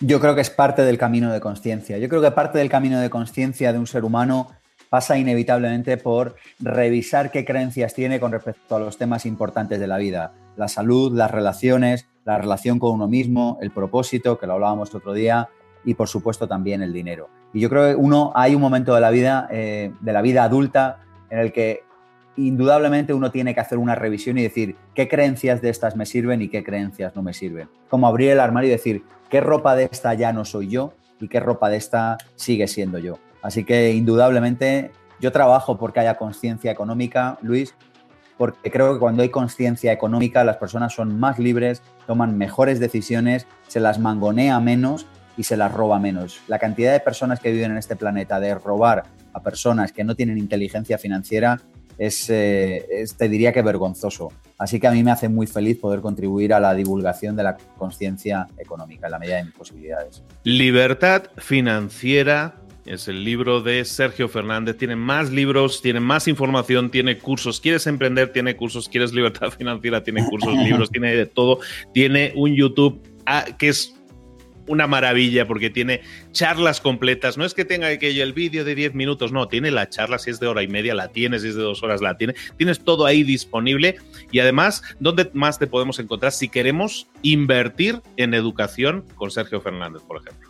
Yo 0.00 0.20
creo 0.20 0.36
que 0.36 0.40
es 0.40 0.50
parte 0.50 0.82
del 0.82 0.96
camino 0.96 1.32
de 1.32 1.40
conciencia. 1.40 1.98
Yo 1.98 2.08
creo 2.08 2.22
que 2.22 2.30
parte 2.30 2.58
del 2.58 2.68
camino 2.68 3.00
de 3.00 3.10
conciencia 3.10 3.72
de 3.72 3.80
un 3.80 3.86
ser 3.88 4.04
humano 4.04 4.48
pasa 4.90 5.18
inevitablemente 5.18 5.96
por 5.96 6.36
revisar 6.60 7.32
qué 7.32 7.44
creencias 7.44 7.94
tiene 7.94 8.20
con 8.20 8.30
respecto 8.30 8.76
a 8.76 8.78
los 8.78 8.96
temas 8.96 9.26
importantes 9.26 9.80
de 9.80 9.88
la 9.88 9.98
vida. 9.98 10.32
La 10.56 10.68
salud, 10.68 11.12
las 11.16 11.30
relaciones, 11.30 12.06
la 12.24 12.38
relación 12.38 12.78
con 12.78 12.92
uno 12.92 13.08
mismo, 13.08 13.58
el 13.60 13.72
propósito, 13.72 14.38
que 14.38 14.46
lo 14.46 14.54
hablábamos 14.54 14.94
otro 14.94 15.12
día, 15.12 15.48
y 15.84 15.94
por 15.94 16.08
supuesto 16.08 16.46
también 16.46 16.80
el 16.82 16.92
dinero. 16.92 17.28
Y 17.52 17.60
yo 17.60 17.68
creo 17.68 17.88
que 17.88 17.94
uno, 17.96 18.32
hay 18.36 18.54
un 18.54 18.60
momento 18.60 18.94
de 18.94 19.00
la 19.00 19.10
vida, 19.10 19.48
eh, 19.50 19.92
de 20.00 20.12
la 20.12 20.22
vida 20.22 20.44
adulta, 20.44 21.00
en 21.30 21.40
el 21.40 21.52
que 21.52 21.82
indudablemente 22.46 23.12
uno 23.12 23.30
tiene 23.30 23.54
que 23.54 23.60
hacer 23.60 23.78
una 23.78 23.94
revisión 23.94 24.38
y 24.38 24.42
decir 24.42 24.76
qué 24.94 25.08
creencias 25.08 25.60
de 25.60 25.70
estas 25.70 25.96
me 25.96 26.06
sirven 26.06 26.40
y 26.40 26.48
qué 26.48 26.62
creencias 26.62 27.16
no 27.16 27.22
me 27.22 27.34
sirven. 27.34 27.68
Como 27.88 28.06
abrir 28.06 28.30
el 28.30 28.40
armario 28.40 28.68
y 28.68 28.72
decir 28.72 29.02
qué 29.28 29.40
ropa 29.40 29.74
de 29.74 29.88
esta 29.90 30.14
ya 30.14 30.32
no 30.32 30.44
soy 30.44 30.68
yo 30.68 30.94
y 31.20 31.28
qué 31.28 31.40
ropa 31.40 31.68
de 31.68 31.76
esta 31.76 32.18
sigue 32.36 32.68
siendo 32.68 32.98
yo. 32.98 33.18
Así 33.42 33.64
que 33.64 33.92
indudablemente 33.92 34.92
yo 35.20 35.32
trabajo 35.32 35.78
porque 35.78 36.00
haya 36.00 36.16
conciencia 36.16 36.70
económica, 36.70 37.38
Luis, 37.42 37.74
porque 38.36 38.70
creo 38.70 38.94
que 38.94 39.00
cuando 39.00 39.22
hay 39.22 39.30
conciencia 39.30 39.92
económica 39.92 40.44
las 40.44 40.58
personas 40.58 40.94
son 40.94 41.18
más 41.18 41.40
libres, 41.40 41.82
toman 42.06 42.38
mejores 42.38 42.78
decisiones, 42.78 43.46
se 43.66 43.80
las 43.80 43.98
mangonea 43.98 44.60
menos 44.60 45.06
y 45.36 45.42
se 45.42 45.56
las 45.56 45.72
roba 45.72 45.98
menos. 45.98 46.40
La 46.46 46.58
cantidad 46.58 46.92
de 46.92 47.00
personas 47.00 47.40
que 47.40 47.50
viven 47.50 47.72
en 47.72 47.78
este 47.78 47.96
planeta 47.96 48.38
de 48.38 48.54
robar 48.54 49.04
a 49.32 49.42
personas 49.42 49.92
que 49.92 50.04
no 50.04 50.14
tienen 50.14 50.38
inteligencia 50.38 50.98
financiera 50.98 51.60
es, 51.98 52.30
eh, 52.30 53.04
te 53.16 53.28
diría 53.28 53.52
que 53.52 53.62
vergonzoso. 53.62 54.32
Así 54.56 54.80
que 54.80 54.86
a 54.86 54.92
mí 54.92 55.02
me 55.02 55.10
hace 55.10 55.28
muy 55.28 55.46
feliz 55.46 55.78
poder 55.78 56.00
contribuir 56.00 56.54
a 56.54 56.60
la 56.60 56.74
divulgación 56.74 57.36
de 57.36 57.42
la 57.42 57.56
conciencia 57.76 58.46
económica 58.58 59.06
en 59.06 59.12
la 59.12 59.18
medida 59.18 59.36
de 59.36 59.44
mis 59.44 59.54
posibilidades. 59.54 60.22
Libertad 60.44 61.24
financiera 61.36 62.56
es 62.88 63.06
el 63.06 63.22
libro 63.22 63.60
de 63.60 63.84
Sergio 63.84 64.28
Fernández. 64.28 64.78
Tiene 64.78 64.96
más 64.96 65.30
libros, 65.30 65.82
tiene 65.82 66.00
más 66.00 66.26
información, 66.26 66.90
tiene 66.90 67.18
cursos. 67.18 67.60
¿Quieres 67.60 67.86
emprender? 67.86 68.32
Tiene 68.32 68.56
cursos. 68.56 68.88
¿Quieres 68.88 69.12
libertad 69.12 69.50
financiera? 69.50 70.02
Tiene 70.02 70.24
cursos, 70.24 70.54
libros, 70.64 70.90
tiene 70.90 71.14
de 71.14 71.26
todo. 71.26 71.60
Tiene 71.92 72.32
un 72.34 72.54
YouTube 72.54 73.02
ah, 73.26 73.44
que 73.58 73.68
es 73.68 73.97
una 74.68 74.86
maravilla 74.86 75.46
porque 75.46 75.70
tiene 75.70 76.02
charlas 76.32 76.80
completas. 76.80 77.36
No 77.36 77.44
es 77.44 77.54
que 77.54 77.64
tenga 77.64 77.88
aquello 77.88 78.22
el 78.22 78.32
vídeo 78.32 78.64
de 78.64 78.74
10 78.74 78.94
minutos, 78.94 79.32
no, 79.32 79.48
tiene 79.48 79.70
la 79.70 79.88
charla, 79.88 80.18
si 80.18 80.30
es 80.30 80.40
de 80.40 80.46
hora 80.46 80.62
y 80.62 80.68
media, 80.68 80.94
la 80.94 81.08
tienes, 81.08 81.42
si 81.42 81.48
es 81.48 81.56
de 81.56 81.62
dos 81.62 81.82
horas, 81.82 82.00
la 82.00 82.16
tienes. 82.16 82.36
Tienes 82.56 82.80
todo 82.80 83.06
ahí 83.06 83.22
disponible 83.22 83.96
y 84.30 84.38
además, 84.38 84.82
¿dónde 85.00 85.30
más 85.34 85.58
te 85.58 85.66
podemos 85.66 85.98
encontrar 85.98 86.32
si 86.32 86.48
queremos 86.48 87.08
invertir 87.22 88.00
en 88.16 88.34
educación 88.34 89.04
con 89.16 89.30
Sergio 89.30 89.60
Fernández, 89.60 90.02
por 90.02 90.20
ejemplo? 90.20 90.47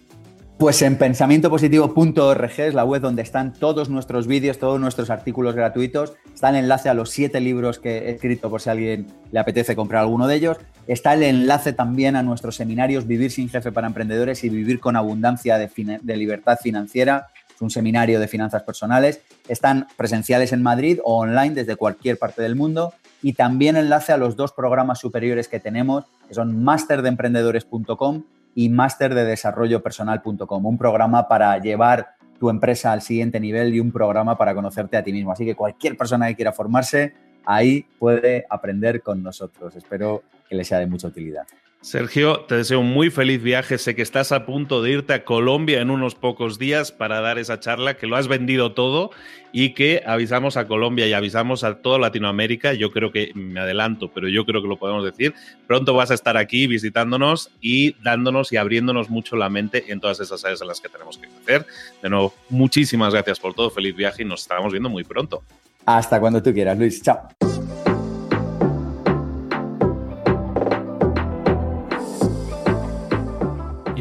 Pues 0.58 0.82
en 0.82 0.98
pensamientopositivo.org 0.98 2.50
es 2.58 2.74
la 2.74 2.84
web 2.84 3.00
donde 3.00 3.22
están 3.22 3.52
todos 3.52 3.88
nuestros 3.90 4.26
vídeos, 4.26 4.58
todos 4.58 4.80
nuestros 4.80 5.08
artículos 5.08 5.54
gratuitos. 5.54 6.14
Está 6.34 6.50
el 6.50 6.56
enlace 6.56 6.88
a 6.88 6.94
los 6.94 7.10
siete 7.10 7.40
libros 7.40 7.78
que 7.78 7.98
he 7.98 8.10
escrito 8.10 8.50
por 8.50 8.60
si 8.60 8.68
a 8.68 8.72
alguien 8.72 9.06
le 9.30 9.38
apetece 9.38 9.76
comprar 9.76 10.02
alguno 10.02 10.26
de 10.26 10.34
ellos. 10.34 10.56
Está 10.88 11.14
el 11.14 11.22
enlace 11.22 11.72
también 11.72 12.16
a 12.16 12.24
nuestros 12.24 12.56
seminarios 12.56 13.06
Vivir 13.06 13.30
sin 13.30 13.48
jefe 13.48 13.70
para 13.70 13.86
emprendedores 13.86 14.42
y 14.42 14.48
Vivir 14.48 14.80
con 14.80 14.96
abundancia 14.96 15.58
de, 15.58 16.16
libertad 16.16 16.58
financiera. 16.60 17.28
Es 17.54 17.62
un 17.62 17.70
seminario 17.70 18.18
de 18.18 18.26
finanzas 18.26 18.64
personales. 18.64 19.20
Están 19.46 19.86
presenciales 19.96 20.52
en 20.52 20.64
Madrid 20.64 20.98
o 21.04 21.20
online 21.20 21.54
desde 21.54 21.76
cualquier 21.76 22.18
parte 22.18 22.42
del 22.42 22.56
mundo. 22.56 22.94
Y 23.22 23.34
también 23.34 23.76
enlace 23.76 24.12
a 24.12 24.16
los 24.16 24.34
dos 24.34 24.50
programas 24.50 24.98
superiores 24.98 25.46
que 25.46 25.60
tenemos, 25.60 26.04
que 26.26 26.34
son 26.34 26.64
masterdeemprendedores.com 26.64 28.24
y 28.58 28.68
masterdedesarrollopersonal.com, 28.70 30.66
un 30.66 30.76
programa 30.76 31.28
para 31.28 31.56
llevar 31.58 32.16
tu 32.40 32.50
empresa 32.50 32.90
al 32.90 33.02
siguiente 33.02 33.38
nivel 33.38 33.72
y 33.72 33.78
un 33.78 33.92
programa 33.92 34.36
para 34.36 34.52
conocerte 34.52 34.96
a 34.96 35.04
ti 35.04 35.12
mismo. 35.12 35.30
Así 35.30 35.44
que 35.44 35.54
cualquier 35.54 35.96
persona 35.96 36.26
que 36.26 36.34
quiera 36.34 36.50
formarse, 36.50 37.14
ahí 37.46 37.86
puede 38.00 38.46
aprender 38.50 39.00
con 39.00 39.22
nosotros. 39.22 39.76
Espero 39.76 40.24
que 40.48 40.56
le 40.56 40.64
sea 40.64 40.80
de 40.80 40.88
mucha 40.88 41.06
utilidad. 41.06 41.46
Sergio, 41.80 42.40
te 42.40 42.56
deseo 42.56 42.80
un 42.80 42.90
muy 42.90 43.08
feliz 43.08 43.40
viaje. 43.40 43.78
Sé 43.78 43.94
que 43.94 44.02
estás 44.02 44.32
a 44.32 44.44
punto 44.44 44.82
de 44.82 44.90
irte 44.90 45.12
a 45.12 45.24
Colombia 45.24 45.80
en 45.80 45.90
unos 45.90 46.16
pocos 46.16 46.58
días 46.58 46.90
para 46.90 47.20
dar 47.20 47.38
esa 47.38 47.60
charla, 47.60 47.94
que 47.94 48.08
lo 48.08 48.16
has 48.16 48.26
vendido 48.26 48.72
todo 48.72 49.10
y 49.52 49.74
que 49.74 50.02
avisamos 50.04 50.56
a 50.56 50.66
Colombia 50.66 51.06
y 51.06 51.12
avisamos 51.12 51.62
a 51.62 51.76
toda 51.76 51.98
Latinoamérica. 51.98 52.74
Yo 52.74 52.90
creo 52.90 53.12
que 53.12 53.30
me 53.34 53.60
adelanto, 53.60 54.10
pero 54.12 54.28
yo 54.28 54.44
creo 54.44 54.60
que 54.60 54.68
lo 54.68 54.76
podemos 54.76 55.04
decir. 55.04 55.34
Pronto 55.68 55.94
vas 55.94 56.10
a 56.10 56.14
estar 56.14 56.36
aquí 56.36 56.66
visitándonos 56.66 57.50
y 57.60 57.94
dándonos 58.02 58.52
y 58.52 58.56
abriéndonos 58.56 59.08
mucho 59.08 59.36
la 59.36 59.48
mente 59.48 59.84
en 59.92 60.00
todas 60.00 60.18
esas 60.18 60.44
áreas 60.44 60.60
en 60.60 60.68
las 60.68 60.80
que 60.80 60.88
tenemos 60.88 61.16
que 61.16 61.28
crecer. 61.28 61.64
De 62.02 62.10
nuevo, 62.10 62.34
muchísimas 62.48 63.14
gracias 63.14 63.38
por 63.38 63.54
todo. 63.54 63.70
Feliz 63.70 63.94
viaje 63.94 64.22
y 64.22 64.26
nos 64.26 64.42
estaremos 64.42 64.72
viendo 64.72 64.88
muy 64.88 65.04
pronto. 65.04 65.44
Hasta 65.86 66.18
cuando 66.18 66.42
tú 66.42 66.52
quieras, 66.52 66.76
Luis. 66.76 67.00
Chao. 67.00 67.47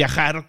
viajar 0.00 0.48